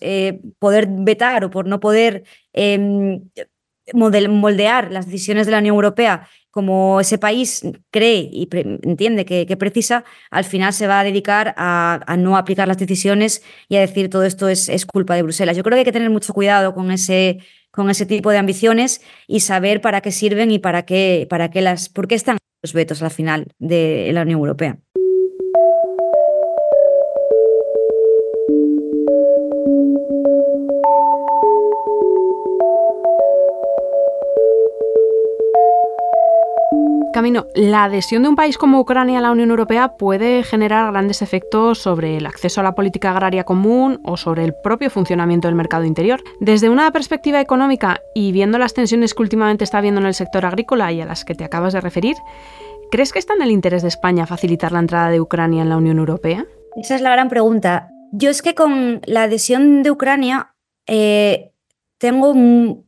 poder 0.59 0.89
vetar 0.91 1.45
o 1.45 1.51
por 1.51 1.67
no 1.67 1.81
poder 1.81 2.25
moldear 3.95 4.93
las 4.93 5.07
decisiones 5.07 5.47
de 5.47 5.53
la 5.53 5.59
Unión 5.59 5.75
Europea 5.75 6.29
como 6.59 6.99
ese 7.01 7.19
país 7.19 7.63
cree 7.93 8.29
y 8.33 8.49
entiende 8.53 9.25
que, 9.25 9.57
precisa, 9.57 10.05
al 10.29 10.45
final 10.45 10.73
se 10.73 10.89
va 10.89 10.99
a 10.99 11.05
dedicar 11.05 11.55
a, 11.57 12.17
no 12.19 12.37
aplicar 12.37 12.67
las 12.67 12.79
decisiones 12.79 13.45
y 13.69 13.77
a 13.77 13.81
decir 13.81 14.11
todo 14.11 14.25
esto 14.25 14.49
es, 14.49 14.69
es, 14.69 14.85
culpa 14.85 15.15
de 15.15 15.23
Bruselas. 15.23 15.57
Yo 15.57 15.63
creo 15.63 15.77
que 15.77 15.81
hay 15.81 15.85
que 15.85 15.93
tener 15.93 16.11
mucho 16.11 16.33
cuidado 16.33 16.75
con 16.75 16.91
ese, 16.91 17.39
con 17.71 17.91
ese 17.91 18.07
tipo 18.07 18.31
de 18.31 18.39
ambiciones 18.39 19.03
y 19.29 19.39
saber 19.39 19.81
para 19.81 20.01
qué 20.01 20.11
sirven 20.11 20.51
y 20.51 20.59
para 20.59 20.85
qué, 20.85 21.29
para 21.31 21.49
qué 21.49 21.63
las, 21.63 21.89
por 21.89 22.09
qué 22.09 22.17
están 22.17 22.39
los 22.63 22.73
vetos 22.73 23.03
al 23.03 23.13
final 23.13 23.47
de 23.61 24.11
la 24.13 24.23
Unión 24.23 24.41
Europea. 24.41 24.79
Camino, 37.19 37.49
la 37.57 37.83
adhesión 37.83 38.23
de 38.23 38.29
un 38.29 38.37
país 38.37 38.57
como 38.57 38.79
Ucrania 38.79 39.19
a 39.19 39.21
la 39.21 39.33
Unión 39.33 39.51
Europea 39.51 39.97
puede 39.97 40.45
generar 40.45 40.93
grandes 40.93 41.21
efectos 41.21 41.81
sobre 41.81 42.17
el 42.17 42.27
acceso 42.27 42.61
a 42.61 42.63
la 42.63 42.77
política 42.77 43.11
agraria 43.11 43.43
común 43.43 44.01
o 44.05 44.17
sobre 44.17 44.45
el 44.45 44.55
propio 44.63 44.89
funcionamiento 44.89 45.49
del 45.49 45.57
mercado 45.57 45.83
interior. 45.83 46.23
Desde 46.39 46.71
una 46.71 46.93
perspectiva 46.93 47.41
económica 47.41 48.01
y 48.15 48.31
viendo 48.31 48.57
las 48.57 48.73
tensiones 48.73 49.15
que 49.15 49.23
últimamente 49.23 49.65
está 49.65 49.79
habiendo 49.79 50.01
en 50.01 50.07
el 50.07 50.15
sector 50.15 50.47
agrícola 50.47 50.93
y 50.93 51.01
a 51.01 51.07
las 51.07 51.25
que 51.25 51.35
te 51.35 51.43
acabas 51.43 51.73
de 51.73 51.81
referir, 51.81 52.15
¿crees 52.93 53.13
que 53.13 53.19
está 53.19 53.35
en 53.35 53.43
el 53.43 53.51
interés 53.51 53.83
de 53.83 53.89
España 53.89 54.25
facilitar 54.25 54.71
la 54.71 54.79
entrada 54.79 55.11
de 55.11 55.21
Ucrania 55.21 55.63
en 55.63 55.71
la 55.71 55.77
Unión 55.77 55.99
Europea? 55.99 56.47
Esa 56.77 56.95
es 56.95 57.01
la 57.01 57.11
gran 57.11 57.29
pregunta. 57.29 57.89
Yo 58.13 58.31
es 58.31 58.43
que 58.43 58.55
con 58.55 59.01
la 59.07 59.25
adhesión 59.25 59.83
de 59.83 59.91
Ucrania 59.91 60.55
eh, 60.87 61.51
tengo 61.99 62.31
un 62.31 62.88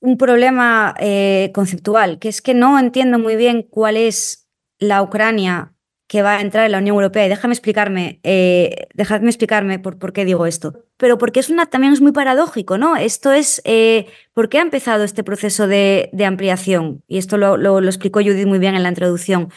un 0.00 0.16
problema 0.16 0.94
eh, 0.98 1.50
conceptual, 1.54 2.18
que 2.18 2.28
es 2.28 2.42
que 2.42 2.54
no 2.54 2.78
entiendo 2.78 3.18
muy 3.18 3.36
bien 3.36 3.62
cuál 3.62 3.96
es 3.96 4.48
la 4.78 5.02
Ucrania 5.02 5.74
que 6.10 6.22
va 6.22 6.38
a 6.38 6.40
entrar 6.40 6.66
en 6.66 6.72
la 6.72 6.78
Unión 6.78 6.96
Europea. 6.96 7.24
Y 7.26 7.28
déjame 7.28 7.54
explicarme, 7.54 8.18
eh, 8.24 8.88
explicarme 8.96 9.78
por, 9.78 9.96
por, 9.96 10.12
qué 10.12 10.24
digo 10.24 10.44
esto. 10.44 10.84
Pero 10.96 11.18
porque 11.18 11.38
es 11.38 11.50
una, 11.50 11.66
también 11.66 11.92
es 11.92 12.00
muy 12.00 12.10
paradójico, 12.10 12.78
¿no? 12.78 12.96
Esto 12.96 13.30
es, 13.30 13.62
eh, 13.64 14.06
¿por 14.32 14.48
qué 14.48 14.58
ha 14.58 14.62
empezado 14.62 15.04
este 15.04 15.22
proceso 15.22 15.68
de, 15.68 16.10
ampliación? 16.26 17.04
Y 17.06 17.18
esto 17.18 17.36
lo, 17.36 17.56
lo, 17.56 17.78
explicó 17.78 18.18
Judith 18.18 18.48
muy 18.48 18.58
bien 18.58 18.74
en 18.74 18.82
la 18.82 18.88
introducción. 18.88 19.52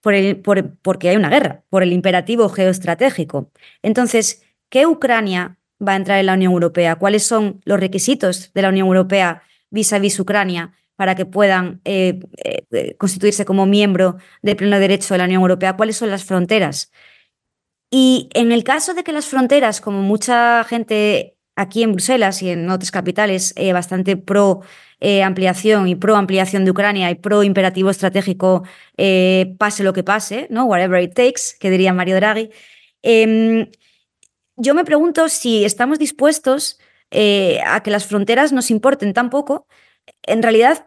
Por 0.00 0.14
el, 0.14 0.36
por, 0.36 0.76
porque 0.76 1.08
hay 1.08 1.16
una 1.16 1.28
guerra, 1.28 1.64
por 1.70 1.82
el 1.82 1.92
imperativo 1.92 2.48
geoestratégico. 2.50 3.50
Entonces, 3.82 4.44
¿qué 4.68 4.86
Ucrania 4.86 5.58
va 5.84 5.94
a 5.94 5.96
entrar 5.96 6.20
en 6.20 6.26
la 6.26 6.34
Unión 6.34 6.52
Europea? 6.52 6.94
¿Cuáles 6.94 7.24
son 7.24 7.60
los 7.64 7.80
requisitos 7.80 8.52
de 8.54 8.62
la 8.62 8.68
Unión 8.68 8.86
Europea 8.86 9.42
vis 9.70 9.92
a 9.92 9.98
vis 9.98 10.18
Ucrania 10.20 10.72
para 10.96 11.14
que 11.14 11.26
puedan 11.26 11.80
eh, 11.84 12.20
eh, 12.72 12.96
constituirse 12.96 13.44
como 13.44 13.66
miembro 13.66 14.16
de 14.42 14.56
pleno 14.56 14.78
derecho 14.78 15.14
de 15.14 15.18
la 15.18 15.24
Unión 15.24 15.42
Europea, 15.42 15.76
cuáles 15.76 15.96
son 15.96 16.10
las 16.10 16.24
fronteras. 16.24 16.90
Y 17.90 18.28
en 18.34 18.50
el 18.50 18.64
caso 18.64 18.94
de 18.94 19.04
que 19.04 19.12
las 19.12 19.26
fronteras, 19.26 19.80
como 19.80 20.02
mucha 20.02 20.64
gente 20.64 21.36
aquí 21.54 21.82
en 21.82 21.92
Bruselas 21.92 22.42
y 22.42 22.50
en 22.50 22.68
otras 22.70 22.90
capitales 22.90 23.54
bastante 23.72 24.16
pro 24.16 24.62
ampliación 25.24 25.86
y 25.88 25.94
pro 25.94 26.16
ampliación 26.16 26.64
de 26.64 26.70
Ucrania 26.70 27.10
y 27.10 27.14
pro 27.14 27.42
imperativo 27.42 27.90
estratégico, 27.90 28.64
pase 29.58 29.84
lo 29.84 29.92
que 29.92 30.02
pase, 30.02 30.48
¿no? 30.50 30.64
Whatever 30.64 31.02
it 31.02 31.14
takes, 31.14 31.56
que 31.58 31.70
diría 31.70 31.92
Mario 31.92 32.16
Draghi. 32.16 32.50
Em, 33.02 33.70
yo 34.56 34.74
me 34.74 34.84
pregunto 34.84 35.28
si 35.28 35.64
estamos 35.64 35.98
dispuestos 35.98 36.78
a 37.10 37.82
que 37.82 37.90
las 37.90 38.06
fronteras 38.06 38.52
nos 38.52 38.70
importen 38.70 39.12
tan 39.14 39.30
poco. 39.30 39.66
En 40.22 40.42
realidad, 40.42 40.86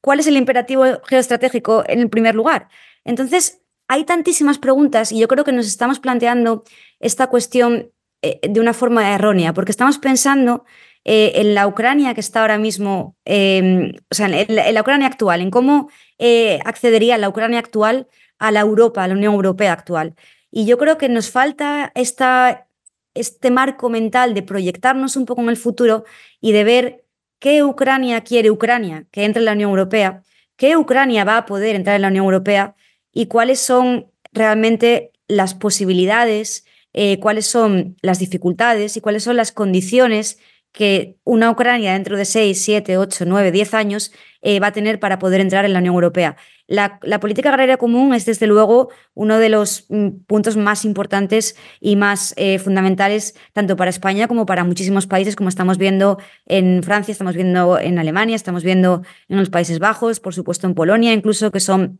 ¿cuál 0.00 0.20
es 0.20 0.26
el 0.26 0.36
imperativo 0.36 0.84
geoestratégico 1.06 1.84
en 1.86 2.00
el 2.00 2.10
primer 2.10 2.34
lugar? 2.34 2.68
Entonces, 3.04 3.62
hay 3.88 4.04
tantísimas 4.04 4.58
preguntas 4.58 5.10
y 5.10 5.18
yo 5.18 5.26
creo 5.26 5.44
que 5.44 5.52
nos 5.52 5.66
estamos 5.66 5.98
planteando 5.98 6.62
esta 7.00 7.26
cuestión 7.26 7.90
eh, 8.22 8.38
de 8.48 8.60
una 8.60 8.72
forma 8.72 9.14
errónea, 9.14 9.52
porque 9.52 9.72
estamos 9.72 9.98
pensando 9.98 10.64
eh, 11.04 11.32
en 11.36 11.54
la 11.54 11.66
Ucrania 11.66 12.14
que 12.14 12.20
está 12.20 12.42
ahora 12.42 12.58
mismo, 12.58 13.16
em, 13.24 13.94
o 14.10 14.14
sea, 14.14 14.28
en 14.28 14.74
la, 14.74 14.80
Ucrania 14.80 15.08
actual, 15.08 15.40
en 15.40 15.50
cómo 15.50 15.90
eh, 16.18 16.60
accedería 16.64 17.18
la 17.18 17.28
Ucrania 17.28 17.58
actual 17.58 18.06
a 18.38 18.52
la 18.52 18.60
Europa, 18.60 19.02
a 19.02 19.08
la 19.08 19.14
Unión 19.14 19.34
Europea 19.34 19.72
actual. 19.72 20.14
Y 20.52 20.66
yo 20.66 20.78
creo 20.78 20.98
que 20.98 21.08
nos 21.08 21.30
falta 21.30 21.90
esta, 21.94 22.68
este 23.14 23.50
marco 23.50 23.90
mental 23.90 24.34
de 24.34 24.42
proyectarnos 24.42 25.16
un 25.16 25.26
poco 25.26 25.42
en 25.42 25.48
el 25.48 25.56
futuro 25.56 26.04
y 26.40 26.52
de 26.52 26.64
ver 26.64 27.04
qué 27.38 27.64
Ucrania 27.64 28.22
quiere 28.22 28.50
Ucrania 28.50 29.06
que 29.10 29.24
entre 29.24 29.40
en 29.40 29.46
la 29.46 29.52
Unión 29.52 29.70
Europea, 29.70 30.22
qué 30.56 30.76
Ucrania 30.76 31.24
va 31.24 31.38
a 31.38 31.46
poder 31.46 31.76
entrar 31.76 31.96
en 31.96 32.02
la 32.02 32.08
Unión 32.08 32.24
Europea 32.24 32.76
y 33.12 33.26
cuáles 33.26 33.60
son 33.60 34.10
realmente 34.32 35.12
las 35.26 35.54
posibilidades, 35.54 36.64
eh, 36.92 37.18
cuáles 37.20 37.46
son 37.46 37.96
las 38.02 38.18
dificultades 38.18 38.96
y 38.96 39.00
cuáles 39.00 39.24
son 39.24 39.36
las 39.36 39.52
condiciones 39.52 40.38
que 40.72 41.16
una 41.24 41.50
Ucrania 41.50 41.94
dentro 41.94 42.16
de 42.16 42.24
6, 42.24 42.62
7, 42.62 42.98
8, 42.98 43.24
9, 43.26 43.50
10 43.50 43.74
años 43.74 44.12
eh, 44.42 44.60
va 44.60 44.68
a 44.68 44.72
tener 44.72 45.00
para 45.00 45.18
poder 45.18 45.40
entrar 45.40 45.64
en 45.64 45.72
la 45.72 45.80
Unión 45.80 45.94
Europea. 45.94 46.36
La, 46.70 47.18
política 47.18 47.48
agraria 47.48 47.78
común 47.78 48.14
es, 48.14 48.24
desde 48.26 48.46
luego, 48.46 48.90
uno 49.14 49.38
de 49.38 49.48
los 49.48 49.86
mm, 49.88 50.20
puntos 50.28 50.56
más 50.56 50.84
importantes 50.84 51.56
y 51.80 51.96
más 51.96 52.32
eh, 52.36 52.60
fundamentales 52.60 53.34
tanto 53.52 53.74
para 53.74 53.90
España 53.90 54.28
como 54.28 54.46
para 54.46 54.62
muchísimos 54.62 55.08
países, 55.08 55.34
como 55.34 55.48
estamos 55.48 55.78
viendo 55.78 56.18
en 56.46 56.84
Francia, 56.84 57.10
estamos 57.10 57.34
viendo 57.34 57.76
en 57.76 57.98
Alemania, 57.98 58.36
estamos 58.36 58.62
viendo 58.62 59.02
en 59.28 59.38
los 59.38 59.50
Países 59.50 59.80
Bajos, 59.80 60.20
por 60.20 60.32
supuesto 60.32 60.68
en 60.68 60.74
Polonia, 60.74 61.12
incluso 61.12 61.50
que 61.50 61.58
son 61.58 61.98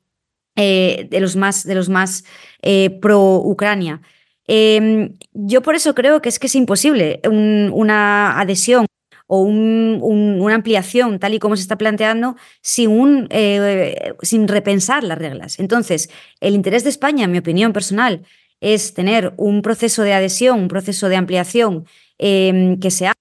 eh, 0.55 1.09
de 1.11 1.19
los 1.19 1.35
más, 1.35 1.65
de 1.65 1.75
los 1.75 1.89
más 1.89 2.25
eh, 2.63 2.91
pro-Ucrania. 3.03 4.03
Em, 4.47 5.17
yo 5.33 5.63
por 5.63 5.75
eso 5.75 5.97
creo 5.97 6.23
que 6.23 6.29
es 6.29 6.39
que 6.39 6.47
es 6.47 6.55
imposible 6.55 7.21
una 7.25 8.39
adhesión 8.39 8.87
o 9.33 9.40
una 9.43 10.55
ampliación 10.55 11.19
tal 11.19 11.35
y 11.35 11.38
como 11.38 11.57
se 11.57 11.62
está 11.62 11.77
planteando 11.79 12.37
sin, 12.62 13.29
eh, 13.31 14.12
sin 14.23 14.49
repensar 14.49 15.05
las 15.05 15.19
reglas. 15.19 15.59
Entonces, 15.61 16.11
el 16.40 16.55
interés 16.55 16.83
de 16.85 16.90
España, 16.90 17.25
en 17.25 17.33
mi 17.33 17.38
opinión 17.38 17.73
personal, 17.73 18.23
es 18.61 18.93
tener 18.93 19.33
un 19.37 19.62
proceso 19.62 20.03
de 20.03 20.14
adhesión, 20.14 20.61
un 20.61 20.69
proceso 20.69 21.09
de 21.09 21.16
ampliación 21.16 21.87
em, 22.19 22.79
que 22.81 22.90
se 22.90 23.07
haga 23.07 23.16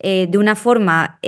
de 0.00 0.36
una 0.36 0.54
forma 0.54 1.18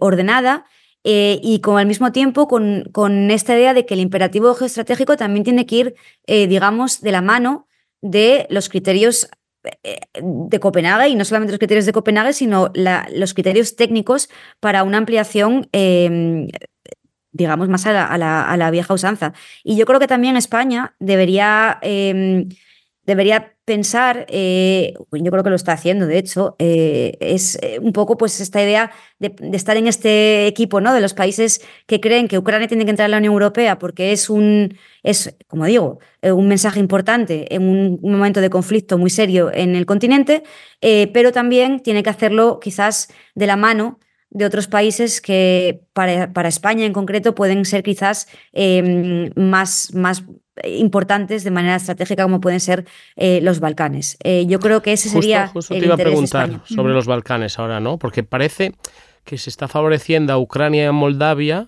ordenada 0.00 0.64
eh, 1.06 1.38
y 1.42 1.60
con 1.60 1.78
al 1.78 1.86
mismo 1.86 2.12
tiempo 2.12 2.48
con, 2.48 2.84
con, 2.90 3.30
esta 3.30 3.54
idea 3.54 3.74
de 3.74 3.84
que 3.84 3.92
el 3.92 4.00
imperativo 4.00 4.54
geoestratégico 4.54 5.18
también 5.18 5.44
tiene 5.44 5.66
que 5.66 5.76
ir, 5.76 5.94
eh, 6.26 6.46
digamos, 6.46 7.02
de 7.02 7.12
la 7.12 7.20
mano 7.20 7.68
de 8.00 8.46
los 8.48 8.70
criterios 8.70 9.24
eh, 9.24 9.28
de 10.20 10.60
Copenhague 10.60 11.08
y 11.08 11.16
no 11.16 11.24
solamente 11.24 11.52
los 11.52 11.58
criterios 11.58 11.86
de 11.86 11.92
Copenhague, 11.92 12.32
sino 12.32 12.70
los 12.74 13.34
criterios 13.34 13.76
técnicos 13.76 14.28
para 14.60 14.82
una 14.82 14.98
ampliación 14.98 15.68
em, 15.72 16.48
digamos, 17.32 17.68
más 17.68 17.84
a 17.86 17.92
la, 17.92 18.42
a, 18.42 18.56
la, 18.56 18.70
vieja 18.70 18.94
usanza. 18.94 19.32
Y 19.64 19.76
yo 19.76 19.86
creo 19.86 19.98
que 19.98 20.06
también 20.06 20.36
España 20.36 20.94
debería 21.00 21.78
em, 21.82 22.48
debería 23.06 23.53
pensar, 23.64 24.26
eh, 24.28 24.94
yo 25.10 25.30
creo 25.30 25.42
que 25.42 25.50
lo 25.50 25.56
está 25.56 25.72
haciendo, 25.72 26.06
de 26.06 26.18
hecho, 26.18 26.54
eh, 26.58 27.16
es 27.20 27.58
eh, 27.62 27.78
un 27.80 27.92
poco 27.92 28.16
pues 28.18 28.40
esta 28.40 28.62
idea 28.62 28.90
de, 29.18 29.34
estar 29.52 29.76
en 29.76 29.86
este 29.86 30.46
equipo 30.46 30.80
¿no? 30.80 30.92
de 30.92 31.00
los 31.00 31.14
países 31.14 31.62
que 31.86 31.98
creen 31.98 32.28
que 32.28 32.38
Ucrania 32.38 32.68
tiene 32.68 32.84
que 32.84 32.90
entrar 32.90 33.06
en 33.06 33.12
la 33.12 33.18
Unión 33.18 33.32
Europea 33.32 33.78
porque 33.78 34.12
es 34.12 34.28
un, 34.28 34.76
es, 35.02 35.34
como 35.46 35.64
digo, 35.64 35.98
un 36.22 36.46
mensaje 36.48 36.78
importante 36.78 37.54
en 37.54 37.62
un, 37.62 38.00
momento 38.02 38.40
de 38.40 38.50
conflicto 38.50 38.98
muy 38.98 39.10
serio 39.10 39.50
en 39.52 39.76
el 39.76 39.86
continente, 39.86 40.42
pero 40.80 41.32
también 41.32 41.80
tiene 41.80 42.02
que 42.02 42.10
hacerlo 42.10 42.60
quizás 42.60 43.08
de 43.34 43.46
la 43.46 43.56
mano 43.56 43.98
de 44.30 44.46
otros 44.46 44.66
países 44.66 45.20
que 45.20 45.82
para, 45.92 46.32
para, 46.32 46.48
España 46.48 46.86
en 46.86 46.92
concreto 46.92 47.34
pueden 47.34 47.64
ser 47.64 47.82
quizás 47.82 48.26
más, 49.36 49.92
más 49.94 50.24
importantes 50.62 51.44
de 51.44 51.50
manera 51.50 51.76
estratégica 51.76 52.22
como 52.22 52.40
pueden 52.40 52.60
ser 52.60 52.86
eh, 53.16 53.40
los 53.42 53.60
Balcanes. 53.60 54.16
Eh, 54.22 54.46
yo 54.46 54.60
creo 54.60 54.82
que 54.82 54.92
ese 54.92 55.08
sería 55.08 55.48
justo, 55.48 55.74
te 55.74 55.84
iba 55.84 55.94
a 55.94 55.98
preguntar 55.98 56.60
sobre 56.64 56.92
los 56.92 57.06
Balcanes 57.06 57.58
ahora, 57.58 57.80
¿no? 57.80 57.98
Porque 57.98 58.22
parece 58.22 58.74
que 59.24 59.38
se 59.38 59.50
está 59.50 59.68
favoreciendo 59.68 60.32
a 60.32 60.38
Ucrania 60.38 60.84
y 60.84 60.86
a 60.86 60.92
Moldavia 60.92 61.66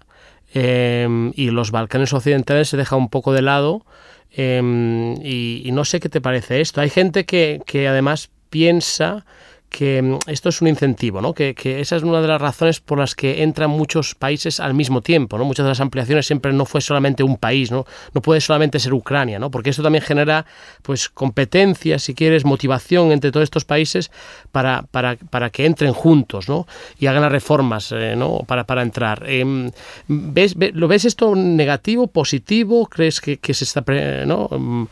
em, 0.54 1.32
y 1.34 1.50
los 1.50 1.70
Balcanes 1.70 2.12
occidentales 2.12 2.68
se 2.68 2.76
deja 2.76 2.96
un 2.96 3.08
poco 3.08 3.32
de 3.32 3.42
lado. 3.42 3.84
Em, 4.30 5.14
y, 5.22 5.62
y, 5.64 5.72
no 5.72 5.84
sé 5.84 5.98
qué 5.98 6.08
te 6.08 6.20
parece 6.20 6.60
esto. 6.60 6.80
Hay 6.80 6.90
gente 6.90 7.24
que, 7.24 7.62
que 7.64 7.88
además 7.88 8.28
piensa 8.50 9.24
que 9.68 10.02
mm, 10.02 10.18
esto 10.26 10.48
es 10.48 10.60
un 10.60 10.68
incentivo, 10.68 11.20
¿no? 11.20 11.32
Que, 11.32 11.54
esa 11.80 11.96
es 11.96 12.02
una 12.02 12.20
de 12.20 12.28
las 12.28 12.40
razones 12.40 12.80
por 12.80 12.98
las 12.98 13.14
que 13.14 13.42
entran 13.42 13.70
muchos 13.70 14.14
países 14.14 14.60
al 14.60 14.74
mismo 14.74 15.02
tiempo, 15.02 15.38
¿no? 15.38 15.44
Muchas 15.44 15.64
de 15.64 15.70
las 15.70 15.80
ampliaciones 15.80 16.26
siempre 16.26 16.52
no 16.52 16.64
fue 16.64 16.80
solamente 16.80 17.22
un 17.22 17.36
país, 17.36 17.70
¿no? 17.70 17.86
No 18.14 18.22
puede 18.22 18.40
solamente 18.40 18.78
ser 18.78 18.94
Ucrania, 18.94 19.38
¿no? 19.38 19.50
Porque 19.50 19.70
esto 19.70 19.82
también 19.82 20.02
genera, 20.02 20.46
pues, 20.82 21.08
competencia, 21.08 21.98
si 21.98 22.14
quieres, 22.14 22.44
motivación 22.44 23.12
entre 23.12 23.32
todos 23.32 23.44
estos 23.44 23.64
países 23.64 24.10
para, 24.52 24.82
para, 24.90 25.16
para 25.16 25.50
que 25.50 25.66
entren 25.66 25.92
juntos, 25.92 26.48
¿no? 26.48 26.66
Y 26.98 27.06
hagan 27.06 27.22
las 27.22 27.32
reformas, 27.32 27.92
eh, 27.92 28.14
¿no? 28.16 28.40
Para, 28.46 28.64
para 28.64 28.82
entrar. 28.82 29.24
Em, 29.28 29.70
¿ves, 30.08 30.56
¿Lo 30.72 30.88
ves 30.88 31.04
esto 31.04 31.34
negativo, 31.34 32.06
positivo? 32.06 32.86
¿Crees 32.86 33.20
que, 33.20 33.54
se 33.54 33.64
está, 33.64 33.84
¿no? 34.26 34.88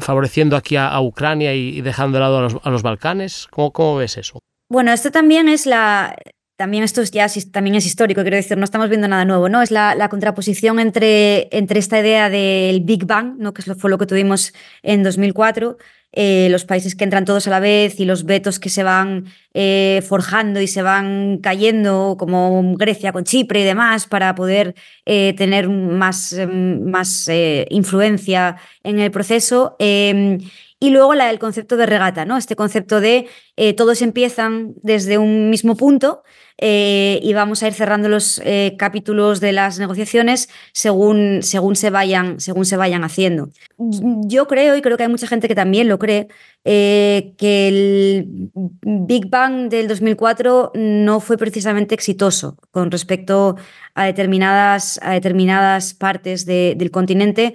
Favoreciendo 0.00 0.56
aquí 0.56 0.76
a, 0.76 1.00
Ucrania 1.00 1.54
y, 1.54 1.80
dejando 1.80 2.18
de 2.18 2.20
lado 2.20 2.60
a 2.62 2.70
los, 2.70 2.82
Balcanes? 2.82 3.46
¿Cómo, 3.50 3.72
¿Cómo, 3.72 3.96
ves 3.96 4.16
eso? 4.16 4.40
Bueno, 4.68 4.92
esto 4.92 5.10
también 5.10 5.48
es 5.48 5.66
la... 5.66 6.16
También 6.58 6.84
esto 6.84 7.02
es 7.02 7.12
también 7.52 7.76
es 7.76 7.84
histórico, 7.84 8.22
quiero 8.22 8.38
decir, 8.38 8.56
no 8.56 8.64
estamos 8.64 8.88
viendo 8.88 9.06
nada 9.08 9.26
nuevo, 9.26 9.50
¿no? 9.50 9.60
Es 9.60 9.70
la, 9.70 9.94
la 9.94 10.08
contraposición 10.08 10.80
entre, 10.80 11.54
entre 11.54 11.78
esta 11.78 12.00
idea 12.00 12.30
del 12.30 12.80
Big 12.80 13.04
Bang, 13.04 13.34
¿no? 13.36 13.52
que 13.52 13.62
fue 13.74 13.90
lo 13.90 13.98
que 13.98 14.06
tuvimos 14.06 14.54
en 14.82 15.02
2004, 15.02 15.76
eh, 16.12 16.48
los 16.50 16.64
países 16.64 16.94
que 16.94 17.04
entran 17.04 17.24
todos 17.24 17.46
a 17.46 17.50
la 17.50 17.60
vez 17.60 18.00
y 18.00 18.04
los 18.06 18.24
vetos 18.24 18.58
que 18.58 18.70
se 18.70 18.82
van 18.82 19.26
eh, 19.52 20.02
forjando 20.06 20.60
y 20.60 20.66
se 20.66 20.82
van 20.82 21.38
cayendo, 21.42 22.16
como 22.18 22.74
Grecia 22.76 23.12
con 23.12 23.24
Chipre 23.24 23.60
y 23.60 23.64
demás, 23.64 24.06
para 24.06 24.34
poder 24.34 24.74
eh, 25.04 25.34
tener 25.36 25.68
más, 25.68 26.34
más 26.48 27.28
influencia 27.68 28.56
en 28.82 28.98
el 28.98 29.10
proceso. 29.10 29.76
Em, 29.78 30.38
y 30.80 30.90
luego 30.90 31.12
el 31.12 31.38
concepto 31.38 31.76
de 31.76 31.86
regata, 31.86 32.24
¿no? 32.24 32.36
Este 32.36 32.56
concepto 32.56 33.00
de 33.00 33.28
todos 33.76 34.02
empiezan 34.02 34.74
desde 34.82 35.16
un 35.18 35.48
mismo 35.48 35.76
punto 35.76 36.22
eh, 36.58 37.20
y 37.22 37.34
vamos 37.34 37.62
a 37.62 37.68
ir 37.68 37.74
cerrando 37.74 38.08
los 38.08 38.40
eh, 38.44 38.76
capítulos 38.78 39.40
de 39.40 39.52
las 39.52 39.78
negociaciones 39.78 40.48
según, 40.72 41.42
según, 41.42 41.76
se 41.76 41.90
vayan, 41.90 42.40
según 42.40 42.64
se 42.64 42.78
vayan 42.78 43.04
haciendo. 43.04 43.50
Yo 43.78 44.46
creo, 44.46 44.74
y 44.76 44.80
creo 44.80 44.96
que 44.96 45.02
hay 45.02 45.08
mucha 45.10 45.26
gente 45.26 45.48
que 45.48 45.54
también 45.54 45.88
lo 45.88 45.98
cree, 45.98 46.28
eh, 46.64 47.34
que 47.36 47.68
el 47.68 48.50
Big 48.82 49.28
Bang 49.28 49.68
del 49.68 49.86
2004 49.86 50.72
no 50.74 51.20
fue 51.20 51.36
precisamente 51.36 51.94
exitoso 51.94 52.56
con 52.70 52.90
respecto 52.90 53.56
a 53.94 54.04
determinadas, 54.04 54.98
a 55.02 55.12
determinadas 55.12 55.92
partes 55.92 56.46
del 56.46 56.90
continente 56.90 57.54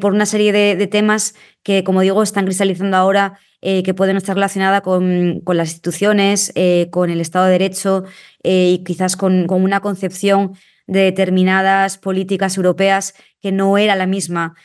por 0.00 0.12
una 0.12 0.26
serie 0.26 0.52
de, 0.52 0.76
de 0.76 0.86
temas 0.86 1.34
que, 1.62 1.82
como 1.82 2.02
digo, 2.02 2.22
están 2.22 2.44
cristalizando 2.44 2.96
ahora 2.96 3.38
eh, 3.64 3.84
que 3.84 3.94
pueden 3.94 4.16
estar 4.16 4.34
relacionadas 4.34 4.80
con, 4.80 5.40
con, 5.44 5.56
las 5.56 5.68
instituciones, 5.68 6.50
eh, 6.56 6.88
con 6.90 7.10
el 7.10 7.20
Estado 7.20 7.44
de 7.44 7.52
Derecho 7.52 8.02
eh, 8.42 8.72
y 8.72 8.82
quizás 8.82 9.16
con, 9.16 9.46
con, 9.46 9.62
una 9.62 9.78
concepción 9.78 10.54
de 10.88 11.02
determinadas 11.02 11.96
políticas 11.96 12.56
europeas 12.56 13.14
que 13.40 13.52
no 13.52 13.78
era 13.78 13.94
la 13.94 14.06
misma 14.06 14.56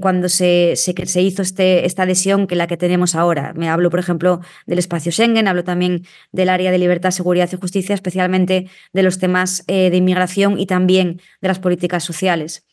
cuando 0.00 0.30
se, 0.30 0.72
se, 0.74 0.94
se, 1.06 1.20
hizo 1.20 1.42
este, 1.42 1.84
esta 1.84 2.04
adhesión 2.04 2.46
que 2.46 2.56
la 2.56 2.66
que 2.66 2.78
tenemos 2.78 3.14
ahora. 3.14 3.52
Me 3.54 3.68
hablo, 3.68 3.90
por 3.90 4.00
ejemplo, 4.00 4.40
del 4.66 4.78
espacio 4.78 5.12
Schengen, 5.12 5.48
hablo 5.48 5.64
también 5.64 6.06
del 6.32 6.48
área 6.48 6.70
de 6.70 6.78
libertad, 6.78 7.10
seguridad 7.10 7.50
y 7.52 7.56
justicia, 7.56 7.94
especialmente 7.94 8.70
de 8.94 9.02
los 9.02 9.18
temas 9.18 9.66
de 9.66 9.94
inmigración 9.94 10.58
y 10.58 10.64
también 10.64 11.20
de 11.42 11.48
las 11.48 11.58
políticas 11.58 12.04
sociales. 12.04 12.64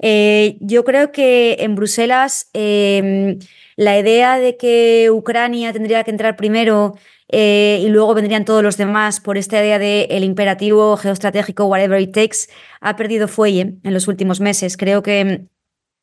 Eh, 0.00 0.58
yo 0.60 0.84
creo 0.84 1.10
que 1.12 1.56
en 1.60 1.74
Bruselas 1.74 2.50
em, 2.52 3.38
la 3.76 3.98
idea 3.98 4.38
de 4.38 4.56
que 4.56 5.10
Ucrania 5.10 5.72
tendría 5.72 6.04
que 6.04 6.10
entrar 6.10 6.36
primero 6.36 6.94
eh, 7.28 7.80
y 7.82 7.88
luego 7.88 8.14
vendrían 8.14 8.44
todos 8.44 8.62
los 8.62 8.76
demás 8.76 9.20
por 9.20 9.38
esta 9.38 9.58
idea 9.60 9.78
de 9.78 10.02
el 10.10 10.22
imperativo 10.24 10.96
geoestratégico 10.96 11.64
whatever 11.66 12.00
it 12.00 12.12
takes 12.12 12.48
ha 12.80 12.94
perdido 12.96 13.26
fuelle 13.26 13.74
en 13.82 13.94
los 13.94 14.06
últimos 14.08 14.40
meses. 14.40 14.76
Creo 14.76 15.02
que 15.02 15.46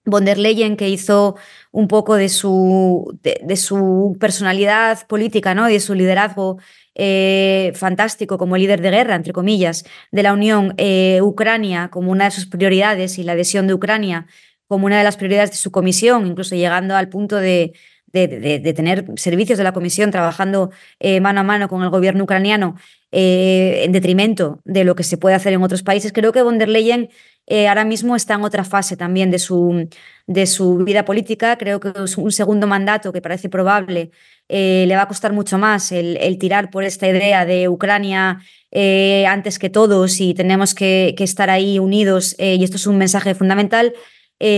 von 0.06 0.26
der 0.26 0.38
Leyen, 0.38 0.76
que 0.76 0.90
hizo 0.90 1.36
un 1.72 1.88
poco 1.88 2.16
de 2.16 2.30
su, 2.30 3.18
de, 3.24 3.56
su 3.56 4.18
personalidad 4.20 5.08
política 5.08 5.56
¿no? 5.56 5.70
y 5.70 5.74
de 5.74 5.80
su 5.80 5.94
liderazgo 5.94 6.58
eh, 6.96 7.72
fantástico 7.76 8.38
como 8.38 8.58
líder 8.58 8.82
de 8.82 8.92
guerra, 8.92 9.16
entre 9.16 9.34
comillas, 9.34 9.86
de 10.12 10.24
la 10.24 10.34
Unión, 10.34 10.74
eh, 10.78 11.20
Ucrania 11.22 11.90
como 11.90 12.12
una 12.12 12.26
de 12.26 12.32
sus 12.32 12.46
prioridades 12.46 13.18
y 13.18 13.24
la 13.24 13.32
adhesión 13.34 13.68
de 13.68 13.74
Ucrania 13.74 14.28
como 14.68 14.86
una 14.86 14.98
de 14.98 15.04
las 15.04 15.18
prioridades 15.18 15.52
de 15.52 15.58
su 15.58 15.72
comisión, 15.72 16.26
incluso 16.26 16.56
llegando 16.56 16.96
al 16.96 17.10
punto 17.10 17.38
de, 17.38 17.74
de, 18.14 18.74
tener 18.74 19.06
servicios 19.16 19.58
de 19.58 19.64
la 19.64 19.74
Comisión 19.74 20.12
trabajando 20.12 20.72
eh, 21.00 21.20
mano 21.20 21.42
a 21.42 21.44
mano 21.44 21.68
con 21.68 21.82
el 21.84 21.90
gobierno 21.90 22.24
ucraniano 22.24 22.76
en 23.16 23.92
detrimento 23.92 24.60
de 24.66 24.84
lo 24.84 24.96
que 24.96 25.04
se 25.04 25.18
puede 25.18 25.36
hacer 25.36 25.54
en 25.54 25.62
otros 25.62 25.84
países, 25.84 26.12
creo 26.12 26.32
que 26.32 26.42
von 26.42 26.58
der 26.58 26.70
Leyen 26.70 27.10
eh, 27.46 27.68
ahora 27.68 27.84
mismo 27.84 28.16
está 28.16 28.36
en 28.36 28.44
otra 28.44 28.64
fase 28.64 28.96
también 28.96 29.30
de 29.30 29.40
su, 29.40 29.90
de 30.28 30.46
su 30.46 30.78
vida 30.78 31.04
política. 31.06 31.58
Creo 31.58 31.80
que 31.80 31.92
es 32.04 32.18
un 32.18 32.32
segundo 32.32 32.68
mandato 32.68 33.12
que 33.12 33.22
parece 33.22 33.50
probable 33.50 34.12
eh, 34.50 34.86
le 34.88 34.96
va 34.96 35.04
a 35.04 35.08
costar 35.08 35.34
mucho 35.34 35.58
más 35.58 35.92
el, 35.92 36.38
tirar 36.38 36.70
por 36.70 36.84
esta 36.84 37.08
idea 37.08 37.46
de 37.46 37.70
Ucrania 37.70 38.42
eh, 38.72 39.26
antes 39.26 39.58
que 39.58 39.70
todos 39.70 40.20
y 40.20 40.34
tenemos 40.34 40.74
que, 40.76 41.16
estar 41.18 41.50
ahí 41.50 41.80
unidos. 41.80 42.36
y 42.38 42.64
esto 42.64 42.78
es 42.78 42.88
un 42.88 42.98
mensaje 42.98 43.36
fundamental. 43.36 43.94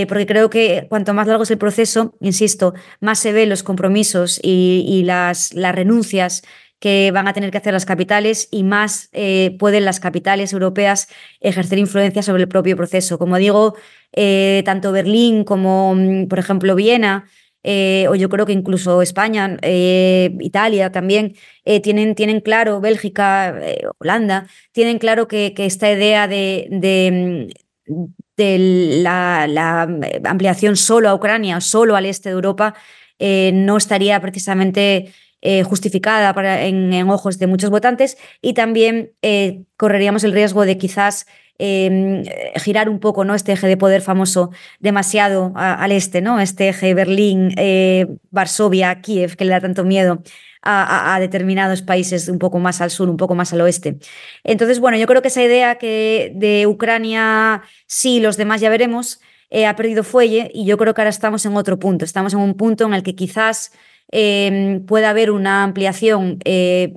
porque 0.08 0.26
creo 0.26 0.50
que 0.50 0.88
cuanto 0.90 1.14
más 1.14 1.28
largo 1.28 1.44
es 1.44 1.52
el 1.52 1.58
proceso, 1.60 2.16
insisto, 2.20 2.74
más 3.02 3.20
se 3.20 3.32
ven 3.34 3.50
los 3.50 3.62
compromisos 3.64 4.40
y, 4.42 5.04
las 5.04 5.52
renuncias 5.54 6.42
que 6.80 7.12
van 7.12 7.28
a 7.28 7.34
tener 7.34 7.52
que 7.52 7.58
hacer 7.58 7.74
las 7.74 7.86
capitales 7.86 8.48
y 8.52 8.64
más 8.64 9.10
eh, 9.14 9.56
pueden 9.60 9.86
las 9.86 10.00
capitales 10.00 10.54
europeas 10.54 11.08
ejercer 11.40 11.80
influencia 11.80 12.22
sobre 12.22 12.44
el 12.44 12.50
propio 12.50 12.76
proceso. 12.76 13.18
Como 13.18 13.38
digo, 13.38 13.76
eh, 14.14 14.62
tanto 14.66 14.92
Berlín 14.92 15.44
como, 15.44 15.96
mm, 15.96 16.28
por 16.28 16.40
ejemplo, 16.40 16.76
Viena, 16.76 17.26
eh, 17.64 18.06
o 18.10 18.16
yo 18.16 18.30
creo 18.30 18.46
que 18.46 18.54
incluso 18.54 19.02
España, 19.02 19.58
Italia 19.64 20.92
también, 20.92 21.36
tienen, 21.82 22.14
tienen 22.14 22.40
claro, 22.42 22.80
Bélgica, 22.80 23.60
Holanda, 23.98 24.48
tienen 24.72 25.00
claro 25.00 25.28
que, 25.28 25.54
que 25.56 25.66
esta 25.66 25.92
idea 25.92 26.28
de, 26.28 26.68
de, 26.70 27.50
mm, 27.88 29.02
la, 29.02 29.48
la, 29.48 29.82
ampliación 30.26 30.76
solo 30.76 31.10
a 31.10 31.16
Ucrania, 31.16 31.60
solo 31.60 31.96
al 31.96 32.06
este 32.06 32.30
de 32.30 32.36
Europa, 32.36 32.76
no 33.20 33.78
estaría 33.78 34.20
precisamente 34.20 35.12
eh, 35.48 35.62
justificada 35.62 36.34
para, 36.34 36.64
en, 36.64 36.92
ojos 37.08 37.38
de 37.38 37.46
muchos 37.46 37.70
votantes 37.70 38.18
y 38.42 38.56
también 38.56 39.12
eh, 39.22 39.62
correríamos 39.78 40.24
el 40.24 40.32
riesgo 40.32 40.66
de 40.66 40.80
quizás 40.80 41.28
em, 41.60 42.24
girar 42.56 42.90
un 42.90 43.00
poco 43.00 43.24
¿no? 43.26 43.36
este 43.36 43.52
eje 43.52 43.68
de 43.68 43.78
poder 43.78 44.02
famoso 44.02 44.50
demasiado 44.80 45.54
al 45.56 45.92
este, 45.92 46.22
¿no? 46.22 46.40
este 46.40 46.70
eje 46.70 46.96
Berlín, 46.96 47.54
eh, 47.58 48.08
Varsovia, 48.32 49.02
Kiev, 49.02 49.36
que 49.36 49.46
le 49.46 49.52
da 49.52 49.62
tanto 49.62 49.84
miedo. 49.84 50.24
A, 50.68 51.20
determinados 51.20 51.84
países 51.84 52.28
un 52.28 52.40
poco 52.40 52.58
más 52.58 52.82
al 52.82 52.90
sur, 52.90 53.08
un 53.08 53.18
poco 53.18 53.36
más 53.36 53.54
al 53.54 53.62
oeste. 53.62 54.00
Entonces, 54.44 54.80
bueno, 54.80 54.98
yo 54.98 55.06
creo 55.06 55.22
que 55.22 55.28
esa 55.28 55.44
idea 55.44 55.76
que 55.76 56.32
de 56.34 56.66
Ucrania 56.66 57.62
sí, 57.86 58.20
los 58.20 58.36
demás 58.36 58.62
ya 58.62 58.72
veremos, 58.72 59.22
ha 59.68 59.76
perdido 59.76 60.04
fuelle 60.04 60.50
y 60.56 60.66
yo 60.66 60.80
creo 60.80 60.96
que 60.96 61.02
ahora 61.02 61.12
estamos 61.12 61.46
en 61.46 61.56
otro 61.56 61.78
punto. 61.78 62.04
Estamos 62.04 62.34
en 62.34 62.40
un 62.40 62.56
punto 62.56 62.88
en 62.88 62.96
el 62.96 63.04
que 63.04 63.14
quizás 63.14 63.74
eh, 64.12 64.82
pueda 64.88 65.10
haber 65.10 65.32
una 65.32 65.64
ampliación 65.64 66.40
eh, 66.46 66.94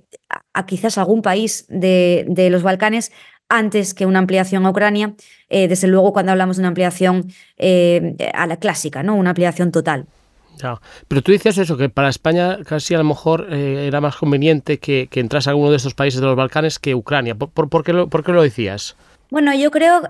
a, 0.53 0.67
quizás 0.67 0.99
algún 0.99 1.23
país 1.23 1.67
de, 1.69 2.25
de, 2.29 2.51
los 2.51 2.63
Balcanes 2.63 3.13
antes 3.49 3.95
que 3.95 4.07
una 4.07 4.19
ampliación 4.19 4.67
a 4.67 4.71
Ucrania, 4.71 5.15
eh, 5.49 5.69
desde 5.69 5.89
luego 5.89 6.13
cuando 6.13 6.33
hablamos 6.33 6.57
de 6.57 6.63
una 6.63 6.69
ampliación 6.69 7.33
eh, 7.57 8.17
a 8.35 8.47
la 8.47 8.59
clásica, 8.59 9.03
¿no? 9.03 9.15
una 9.15 9.31
ampliación 9.31 9.73
total. 9.73 10.07
Ya. 10.59 10.81
Pero 11.07 11.23
tú 11.23 11.33
decías 11.33 11.57
eso, 11.57 11.77
que 11.77 11.89
para 11.89 12.09
España 12.09 12.59
casi 12.67 12.95
a 12.95 12.99
lo 12.99 13.05
mejor 13.05 13.53
era 13.53 14.01
más 14.01 14.17
conveniente 14.17 14.79
que, 14.79 15.07
que, 15.09 15.21
entrase 15.21 15.51
alguno 15.51 15.71
de 15.71 15.77
estos 15.77 15.95
países 15.95 16.21
de 16.21 16.27
los 16.27 16.35
Balcanes 16.35 16.81
que 16.81 16.97
Ucrania. 16.97 17.37
¿Por, 17.37 17.69
por, 17.69 17.85
qué, 17.85 17.93
lo, 17.93 18.09
por 18.09 18.25
qué, 18.25 18.33
lo, 18.33 18.43
decías? 18.43 18.97
Bueno, 19.31 19.55
yo 19.55 19.71
creo, 19.71 20.03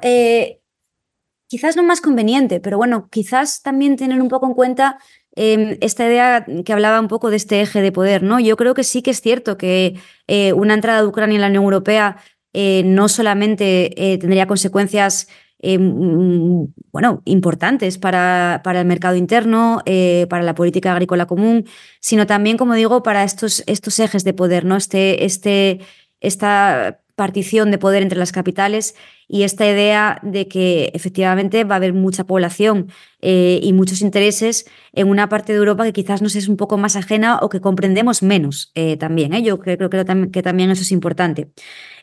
quizás 1.48 1.76
no 1.76 1.82
más 1.82 2.00
conveniente, 2.00 2.60
pero 2.60 2.78
bueno, 2.78 3.08
quizás 3.10 3.62
también 3.62 3.96
tener 3.96 4.22
un 4.22 4.28
poco 4.28 4.46
en 4.46 4.54
cuenta 4.54 4.98
Em, 5.40 5.78
esta 5.80 6.04
idea 6.04 6.44
que 6.64 6.72
hablaba 6.72 6.98
un 6.98 7.06
poco 7.06 7.30
de 7.30 7.36
este 7.36 7.60
eje 7.60 7.80
de 7.80 7.92
poder, 7.92 8.24
¿no? 8.24 8.40
Yo 8.40 8.56
creo 8.56 8.74
que 8.74 8.82
sí 8.82 9.02
que 9.02 9.12
es 9.12 9.20
cierto 9.20 9.56
que 9.56 9.94
eh, 10.26 10.52
una 10.52 10.74
entrada 10.74 11.00
de 11.00 11.06
Ucrania 11.06 11.36
en 11.36 11.42
la 11.42 11.46
Unión 11.46 11.62
Europea 11.62 12.16
eh, 12.52 12.82
no 12.84 13.08
solamente 13.08 14.12
eh, 14.12 14.18
tendría 14.18 14.48
consecuencias 14.48 15.28
bueno, 15.60 17.22
importantes 17.24 17.98
para, 17.98 18.60
para, 18.62 18.80
el 18.80 18.86
mercado 18.86 19.16
interno, 19.16 19.82
para 20.30 20.44
la 20.44 20.54
política 20.54 20.92
agrícola 20.92 21.26
común, 21.26 21.66
sino 22.00 22.28
también, 22.28 22.56
como 22.56 22.74
digo, 22.74 23.02
para 23.02 23.24
estos, 23.24 23.64
estos 23.66 23.98
ejes 23.98 24.22
de 24.22 24.34
poder, 24.34 24.64
¿no? 24.64 24.76
Este, 24.76 25.24
este, 25.24 25.80
esta 26.20 27.00
partición 27.18 27.72
de 27.72 27.78
poder 27.78 28.02
entre 28.02 28.18
las 28.18 28.32
capitales 28.32 28.94
y 29.26 29.42
esta 29.42 29.66
idea 29.66 30.20
de 30.22 30.46
que 30.46 30.92
efectivamente 30.94 31.64
va 31.64 31.74
a 31.74 31.76
haber 31.76 31.92
mucha 31.92 32.24
población 32.24 32.90
eh, 33.20 33.58
y 33.60 33.72
muchos 33.74 34.00
intereses 34.02 34.66
en 34.92 35.08
una 35.08 35.28
parte 35.28 35.52
de 35.52 35.58
Europa 35.58 35.84
que 35.84 35.92
quizás 35.92 36.22
nos 36.22 36.36
es 36.36 36.48
un 36.48 36.56
poco 36.56 36.78
más 36.78 36.94
ajena 36.94 37.40
o 37.42 37.48
que 37.48 37.60
comprendemos 37.60 38.22
menos 38.22 38.70
eh, 38.76 38.96
también. 38.96 39.34
¿eh? 39.34 39.42
Yo 39.42 39.58
creo, 39.58 39.90
que 39.90 40.42
también 40.42 40.70
eso 40.70 40.82
es 40.82 40.92
importante. 40.92 41.48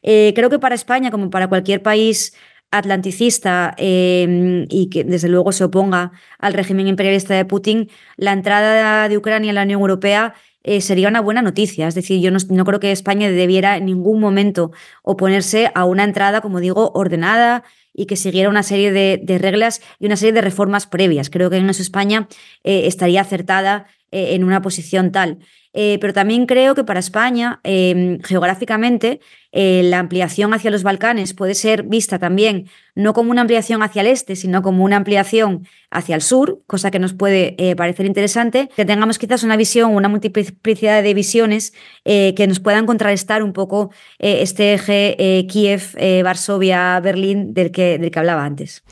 creo 0.04 0.50
que 0.50 0.60
para 0.60 0.76
España, 0.76 1.10
como 1.12 1.30
para 1.30 1.48
cualquier 1.48 1.82
país 1.82 2.36
atlanticista 2.72 3.74
y 3.78 4.90
que 4.92 5.04
desde 5.06 5.30
luego 5.30 5.54
se 5.54 5.64
oponga 5.64 6.12
al 6.40 6.54
régimen 6.54 6.88
imperialista 6.88 7.34
de 7.34 7.46
Putin, 7.46 7.90
la 8.18 8.34
entrada 8.34 9.08
de 9.08 9.18
Ucrania 9.18 9.50
en 9.50 9.56
la 9.56 9.64
Unión 9.64 9.80
Europea 9.80 10.34
eh, 10.68 10.82
sería 10.82 11.08
una 11.08 11.22
buena 11.22 11.44
noticia. 11.44 11.88
Es 11.88 11.94
decir, 11.94 12.20
yo 12.20 12.32
no, 12.32 12.66
creo 12.66 12.80
que 12.80 12.92
España 12.92 13.30
debiera 13.30 13.78
en 13.78 13.86
ningún 13.86 14.20
momento 14.20 14.72
oponerse 15.04 15.72
a 15.76 15.86
una 15.86 16.04
entrada, 16.04 16.42
como 16.42 16.60
digo, 16.60 16.92
ordenada 16.96 17.64
y 17.94 18.08
que 18.08 18.16
siguiera 18.16 18.50
una 18.50 18.64
serie 18.64 18.92
de, 18.92 19.38
reglas 19.38 19.82
y 20.00 20.08
una 20.08 20.18
serie 20.18 20.34
de 20.34 20.42
reformas 20.42 20.88
previas. 20.88 21.30
Creo 21.30 21.52
que 21.52 21.58
en 21.58 21.70
eso 21.70 21.84
España 21.84 22.28
eh, 22.64 22.88
estaría 22.88 23.22
acertada 23.22 23.86
eh, 24.16 24.34
en 24.34 24.46
una 24.46 24.62
posición 24.62 25.12
tal. 25.12 25.40
Eh, 25.74 25.98
pero 26.00 26.14
también 26.14 26.46
creo 26.46 26.74
que 26.74 26.86
para 26.86 27.02
España, 27.02 27.60
em, 27.64 28.22
geográficamente, 28.22 29.20
eh, 29.52 29.82
la 29.84 30.00
ampliación 30.00 30.54
hacia 30.54 30.72
los 30.72 30.84
Balcanes 30.84 31.34
puede 31.34 31.54
ser 31.54 31.84
vista 31.84 32.18
también 32.18 32.70
no 32.96 33.12
como 33.14 33.32
una 33.32 33.42
ampliación 33.42 33.84
hacia 33.84 34.04
el 34.04 34.08
este, 34.08 34.38
sino 34.38 34.62
como 34.62 34.86
una 34.86 34.96
ampliación 34.96 35.68
hacia 35.92 36.16
el 36.16 36.22
sur, 36.22 36.62
cosa 36.66 36.92
que 36.92 37.00
nos 37.00 37.14
puede 37.14 37.76
parecer 37.76 38.06
interesante, 38.06 38.70
que 38.74 38.86
tengamos 38.86 39.20
quizás 39.20 39.44
una 39.44 39.58
visión, 39.58 39.94
una 39.94 40.08
multiplicidad 40.08 41.04
de 41.04 41.14
visiones 41.14 41.74
que 42.06 42.46
nos 42.48 42.62
puedan 42.62 42.86
contrarrestar 42.86 43.44
un 43.44 43.52
poco 43.52 43.92
este 44.20 44.76
eje 44.76 45.46
Kiev, 45.50 45.82
Varsovia, 46.24 47.00
Berlín 47.02 47.54
del 47.54 47.72
que, 47.72 47.98
del 47.98 48.12
que 48.12 48.20
hablaba 48.20 48.46
antes. 48.46 48.84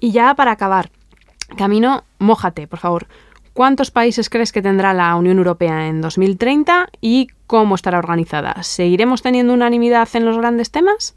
Y 0.00 0.10
ya 0.10 0.34
para 0.34 0.50
acabar, 0.52 0.90
Camino, 1.56 2.04
mójate, 2.18 2.66
por 2.66 2.80
favor. 2.80 3.06
¿Cuántos 3.52 3.90
países 3.90 4.30
crees 4.30 4.50
que 4.50 4.62
tendrá 4.62 4.94
la 4.94 5.14
Unión 5.16 5.38
Europea 5.38 5.88
en 5.88 6.00
2030 6.00 6.88
y 7.00 7.28
cómo 7.46 7.74
estará 7.74 7.98
organizada? 7.98 8.62
¿Seguiremos 8.62 9.22
teniendo 9.22 9.52
unanimidad 9.52 10.08
en 10.14 10.24
los 10.24 10.38
grandes 10.38 10.70
temas? 10.70 11.14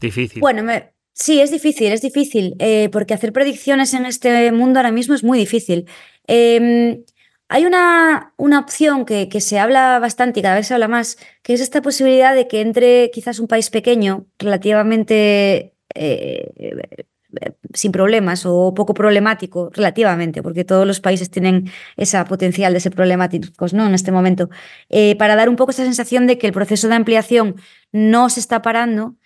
Difícil. 0.00 0.40
Bueno, 0.40 0.70
sí, 1.12 1.40
es 1.40 1.50
difícil, 1.50 1.92
es 1.92 2.00
difícil, 2.00 2.56
eh, 2.58 2.88
porque 2.90 3.14
hacer 3.14 3.32
predicciones 3.32 3.92
en 3.92 4.06
este 4.06 4.50
mundo 4.52 4.78
ahora 4.78 4.92
mismo 4.92 5.14
es 5.14 5.24
muy 5.24 5.38
difícil. 5.38 5.86
Em, 6.26 7.04
hay 7.48 7.66
una, 7.66 8.32
una 8.38 8.58
opción 8.58 9.04
que, 9.04 9.28
que, 9.28 9.40
se 9.40 9.58
habla 9.58 9.98
bastante 9.98 10.40
y 10.40 10.42
cada 10.42 10.56
vez 10.56 10.66
se 10.66 10.74
habla 10.74 10.88
más, 10.88 11.18
que 11.42 11.52
es 11.52 11.60
esta 11.60 11.82
posibilidad 11.82 12.34
de 12.34 12.48
que 12.48 12.60
entre 12.60 13.10
quizás 13.12 13.38
un 13.38 13.46
país 13.46 13.70
pequeño, 13.70 14.26
relativamente 14.38 15.74
eh, 15.94 17.06
sin 17.72 17.92
problemas 17.92 18.44
o 18.46 18.74
poco 18.74 18.94
problemático 18.94 19.70
relativamente, 19.72 20.42
porque 20.42 20.64
todos 20.64 20.86
los 20.86 21.00
países 21.00 21.30
tienen 21.30 21.70
esa 21.96 22.24
potencial 22.24 22.72
de 22.72 22.80
ser 22.80 22.92
problemáticos 22.94 23.72
¿no? 23.74 23.86
en 23.86 23.94
este 23.94 24.12
momento, 24.12 24.48
eh, 24.88 25.16
para 25.16 25.36
dar 25.36 25.48
un 25.48 25.56
poco 25.56 25.70
esa 25.70 25.84
sensación 25.84 26.26
de 26.26 26.38
que 26.38 26.46
el 26.46 26.52
proceso 26.52 26.88
de 26.88 26.94
ampliación 26.94 27.56
no 27.92 28.28
se 28.30 28.40
está 28.40 28.62
parando 28.62 29.16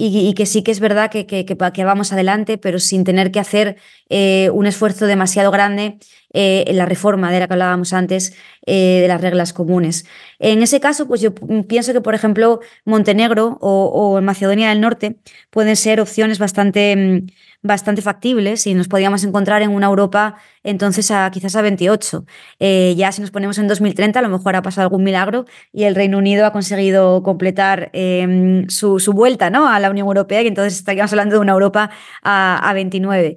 y, 0.00 0.32
que 0.34 0.46
sí 0.46 0.62
que 0.62 0.70
es 0.70 0.78
verdad 0.78 1.10
que, 1.10 1.26
que, 1.26 1.84
vamos 1.84 2.12
adelante, 2.12 2.56
pero 2.56 2.78
sin 2.78 3.02
tener 3.02 3.32
que 3.32 3.40
hacer 3.40 3.76
eh, 4.08 4.48
un 4.50 4.66
esfuerzo 4.66 5.06
demasiado 5.06 5.50
grande 5.50 5.98
eh, 6.34 6.64
la 6.72 6.86
reforma 6.86 7.32
de 7.32 7.40
la 7.40 7.46
que 7.46 7.54
hablábamos 7.54 7.92
antes 7.92 8.34
eh, 8.66 9.00
de 9.00 9.08
las 9.08 9.20
reglas 9.20 9.52
comunes. 9.52 10.04
En 10.38 10.62
ese 10.62 10.78
caso, 10.80 11.08
pues 11.08 11.20
yo 11.20 11.34
pienso 11.66 11.92
que, 11.92 12.00
por 12.00 12.14
ejemplo, 12.14 12.60
Montenegro 12.84 13.58
o, 13.60 14.20
Macedonia 14.20 14.68
del 14.68 14.80
Norte 14.80 15.16
pueden 15.50 15.76
ser 15.76 16.00
opciones 16.00 16.38
bastante, 16.38 16.94
mm, 16.96 17.26
bastante 17.62 18.02
factibles 18.02 18.66
y 18.66 18.74
nos 18.74 18.88
podríamos 18.88 19.24
encontrar 19.24 19.62
en 19.62 19.70
una 19.70 19.86
Europa 19.86 20.36
entonces 20.62 21.10
a 21.10 21.30
quizás 21.30 21.56
a 21.56 21.62
28. 21.62 22.24
Eh, 22.60 22.94
ya 22.96 23.10
si 23.12 23.20
nos 23.20 23.30
ponemos 23.30 23.58
en 23.58 23.68
2030, 23.68 24.18
a 24.18 24.22
lo 24.22 24.28
mejor 24.28 24.54
ha 24.56 24.62
pasado 24.62 24.84
algún 24.84 25.02
milagro 25.02 25.46
y 25.72 25.84
el 25.84 25.94
Reino 25.94 26.18
Unido 26.18 26.46
ha 26.46 26.52
conseguido 26.52 27.22
completar 27.22 27.90
em, 27.92 28.68
su, 28.68 28.98
vuelta 29.14 29.50
¿no? 29.50 29.68
a 29.68 29.80
la 29.80 29.90
Unión 29.90 30.06
Europea 30.06 30.42
y 30.42 30.46
entonces 30.46 30.78
estaríamos 30.78 31.12
hablando 31.12 31.36
de 31.36 31.40
una 31.40 31.52
Europa 31.52 31.90
a, 32.22 32.70
29. 32.74 33.36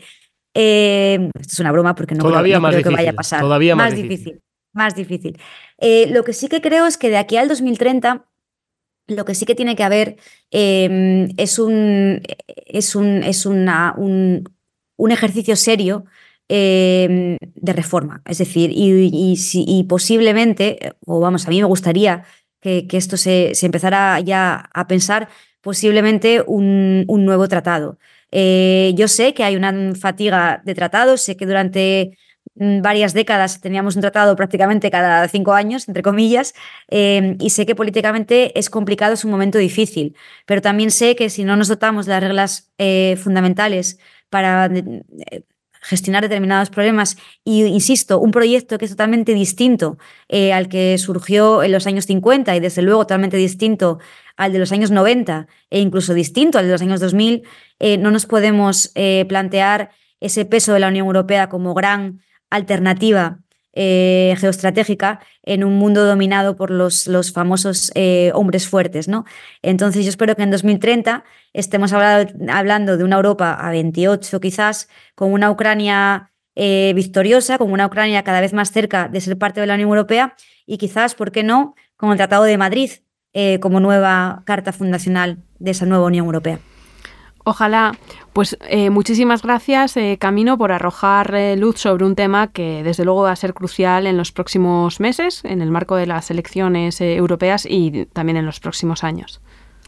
Eh, 0.54 1.30
esto 1.40 1.54
es 1.54 1.60
una 1.60 1.72
broma 1.72 1.96
porque 1.96 2.16
no, 2.16 2.24
todavía 2.24 2.56
creo, 2.56 2.62
más 2.62 2.76
que 2.76 2.90
vaya 2.90 3.12
a 3.12 3.14
pasar. 3.14 3.42
Todavía 3.42 3.76
más, 3.76 3.96
difícil. 3.96 4.42
Más 4.74 4.96
difícil. 4.96 5.40
Eh, 5.78 6.08
lo 6.12 6.24
que 6.24 6.34
sí 6.34 6.48
que 6.48 6.62
creo 6.62 6.86
es 6.86 6.98
que 6.98 7.10
de 7.10 7.18
aquí 7.18 7.38
al 7.38 7.48
2030 7.48 8.26
lo 9.08 9.26
que 9.26 9.36
sí 9.36 9.46
que 9.46 9.56
tiene 9.56 9.76
que 9.76 9.84
haber 9.84 10.18
em, 10.52 11.30
es, 11.38 11.60
un, 11.60 12.22
es, 12.48 12.96
un, 12.96 13.24
es 13.24 13.46
una, 13.46 13.94
un, 13.98 14.44
un, 14.98 15.12
ejercicio 15.12 15.56
serio 15.56 16.06
em, 16.48 17.38
de 17.42 17.74
reforma. 17.74 18.22
Es 18.26 18.38
decir, 18.38 18.72
y, 18.74 19.36
y, 19.54 19.84
posiblemente, 19.84 20.96
o 21.06 21.20
vamos, 21.20 21.48
a 21.48 21.50
mí 21.50 21.60
me 21.60 21.68
gustaría 21.68 22.24
que, 22.62 22.88
que 22.88 22.98
esto 22.98 23.18
se, 23.18 23.54
se, 23.54 23.66
empezara 23.66 24.20
ya 24.20 24.70
a 24.74 24.88
pensar, 24.88 25.30
posiblemente 25.62 26.44
un, 26.46 27.06
un 27.08 27.26
nuevo 27.26 27.48
tratado. 27.48 27.98
Eh, 28.32 28.94
yo 28.96 29.08
sé 29.08 29.34
que 29.34 29.44
hay 29.44 29.56
una 29.56 29.94
fatiga 29.96 30.62
de 30.64 30.74
tratados, 30.74 31.22
sé 31.22 31.36
que 31.36 31.46
durante 31.46 32.18
mm, 32.56 32.82
varias 32.82 33.14
décadas 33.14 33.60
teníamos 33.62 33.96
un 33.96 34.02
tratado 34.02 34.36
prácticamente 34.36 34.90
cada 34.90 35.28
cinco 35.28 35.54
años, 35.54 35.88
entre 35.88 36.04
comillas, 36.04 36.54
em, 36.88 37.38
y 37.40 37.50
sé 37.50 37.66
que 37.66 37.76
políticamente 37.76 38.58
es 38.58 38.70
complicado, 38.70 39.14
es 39.14 39.26
un 39.26 39.32
momento 39.32 39.58
difícil, 39.58 40.16
pero 40.46 40.62
también 40.62 40.92
sé 40.92 41.16
que 41.16 41.30
si 41.30 41.44
no 41.44 41.56
nos 41.58 41.68
dotamos 41.68 42.06
de 42.06 42.12
las 42.14 42.24
reglas 42.24 42.72
eh, 42.78 43.18
fundamentales 43.22 44.00
para 44.30 44.68
eh, 44.68 45.44
gestionar 45.82 46.24
determinados 46.24 46.70
problemas 46.70 47.18
y, 47.44 47.66
insisto, 47.66 48.20
un 48.20 48.32
proyecto 48.32 48.78
que 48.78 48.86
es 48.86 48.92
totalmente 48.92 49.34
distinto 49.34 49.98
al 50.54 50.70
que 50.70 50.98
surgió 51.00 51.64
en 51.64 51.72
los 51.72 51.88
años 51.88 52.06
50 52.06 52.56
y 52.56 52.60
desde 52.60 52.84
luego 52.84 53.02
totalmente 53.02 53.36
distinto 53.38 54.00
al 54.38 54.54
de 54.54 54.60
los 54.60 54.72
años 54.72 54.92
90 54.92 55.48
e 55.70 55.80
incluso 55.80 56.14
distinto 56.14 56.58
al 56.58 56.66
de 56.66 56.72
los 56.72 56.82
años 56.82 57.00
2000, 57.00 57.44
eh, 57.80 57.98
no 57.98 58.12
nos 58.12 58.26
podemos 58.26 58.92
eh, 58.96 59.26
plantear 59.28 59.92
ese 60.20 60.46
peso 60.46 60.74
de 60.74 60.80
la 60.80 60.88
Unión 60.88 61.08
Europea 61.08 61.50
como 61.50 61.74
gran 61.74 62.22
alternativa 62.50 63.40
eh, 63.74 64.36
geoestratégica 64.38 65.22
en 65.44 65.64
un 65.64 65.78
mundo 65.78 66.06
dominado 66.06 66.58
por 66.58 66.72
los, 66.72 67.08
los 67.08 67.32
famosos 67.32 67.92
hombres 68.34 68.68
fuertes. 68.68 69.08
¿no? 69.08 69.26
Entonces 69.62 70.04
yo 70.04 70.10
espero 70.10 70.36
que 70.36 70.44
en 70.44 70.52
2030 70.52 71.24
estemos 71.54 71.94
hablando 71.94 72.98
de 72.98 73.04
una 73.04 73.16
Europa 73.16 73.54
a 73.54 73.72
28 73.72 74.40
quizás, 74.40 74.90
con 75.16 75.32
una 75.32 75.50
Ucrania 75.50 76.32
victoriosa, 76.56 77.58
con 77.58 77.72
una 77.72 77.88
Ucrania 77.88 78.24
cada 78.24 78.42
vez 78.42 78.54
más 78.54 78.72
cerca 78.72 79.08
de 79.08 79.22
ser 79.22 79.38
parte 79.38 79.62
de 79.62 79.68
la 79.68 79.76
Unión 79.76 79.90
Europea 79.90 80.36
y 80.66 80.78
quizás, 80.78 81.16
¿por 81.16 81.32
qué 81.32 81.44
no?, 81.44 81.76
con 81.96 82.12
el 82.12 82.18
Tratado 82.18 82.44
de 82.44 82.58
Madrid, 82.58 82.92
eh, 83.34 83.60
como 83.60 83.80
nueva 83.80 84.42
carta 84.46 84.74
fundacional 84.74 85.38
de 85.60 85.72
esa 85.72 85.86
nueva 85.86 86.06
Unión 86.06 86.26
Europea. 86.26 86.60
Ojalá. 87.44 87.98
Pues 88.34 88.58
eh, 88.70 88.90
muchísimas 88.92 89.42
gracias, 89.42 89.98
eh, 89.98 90.18
Camino, 90.20 90.58
por 90.58 90.72
arrojar 90.72 91.34
luz 91.58 91.80
sobre 91.80 92.06
un 92.06 92.16
tema 92.16 92.48
que 92.48 92.82
desde 92.84 93.04
luego 93.04 93.24
va 93.24 93.32
a 93.32 93.36
ser 93.36 93.54
crucial 93.54 94.08
en 94.08 94.16
los 94.16 94.32
próximos 94.32 95.00
meses, 95.00 95.44
en 95.44 95.62
el 95.62 95.72
marco 95.72 95.96
de 95.96 96.06
las 96.06 96.32
elecciones 96.32 97.02
europeas 97.02 97.66
y 97.68 98.06
también 98.14 98.38
en 98.38 98.46
los 98.46 98.60
próximos 98.60 99.04
años. 99.04 99.42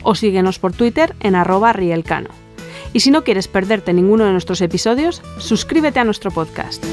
o 0.02 0.14
síguenos 0.14 0.58
por 0.58 0.74
Twitter 0.74 1.16
en 1.20 1.34
arroba 1.34 1.72
rielcano. 1.72 2.47
Y 2.92 3.00
si 3.00 3.10
no 3.10 3.24
quieres 3.24 3.48
perderte 3.48 3.92
ninguno 3.92 4.24
de 4.24 4.32
nuestros 4.32 4.60
episodios, 4.60 5.22
suscríbete 5.38 6.00
a 6.00 6.04
nuestro 6.04 6.30
podcast. 6.30 6.84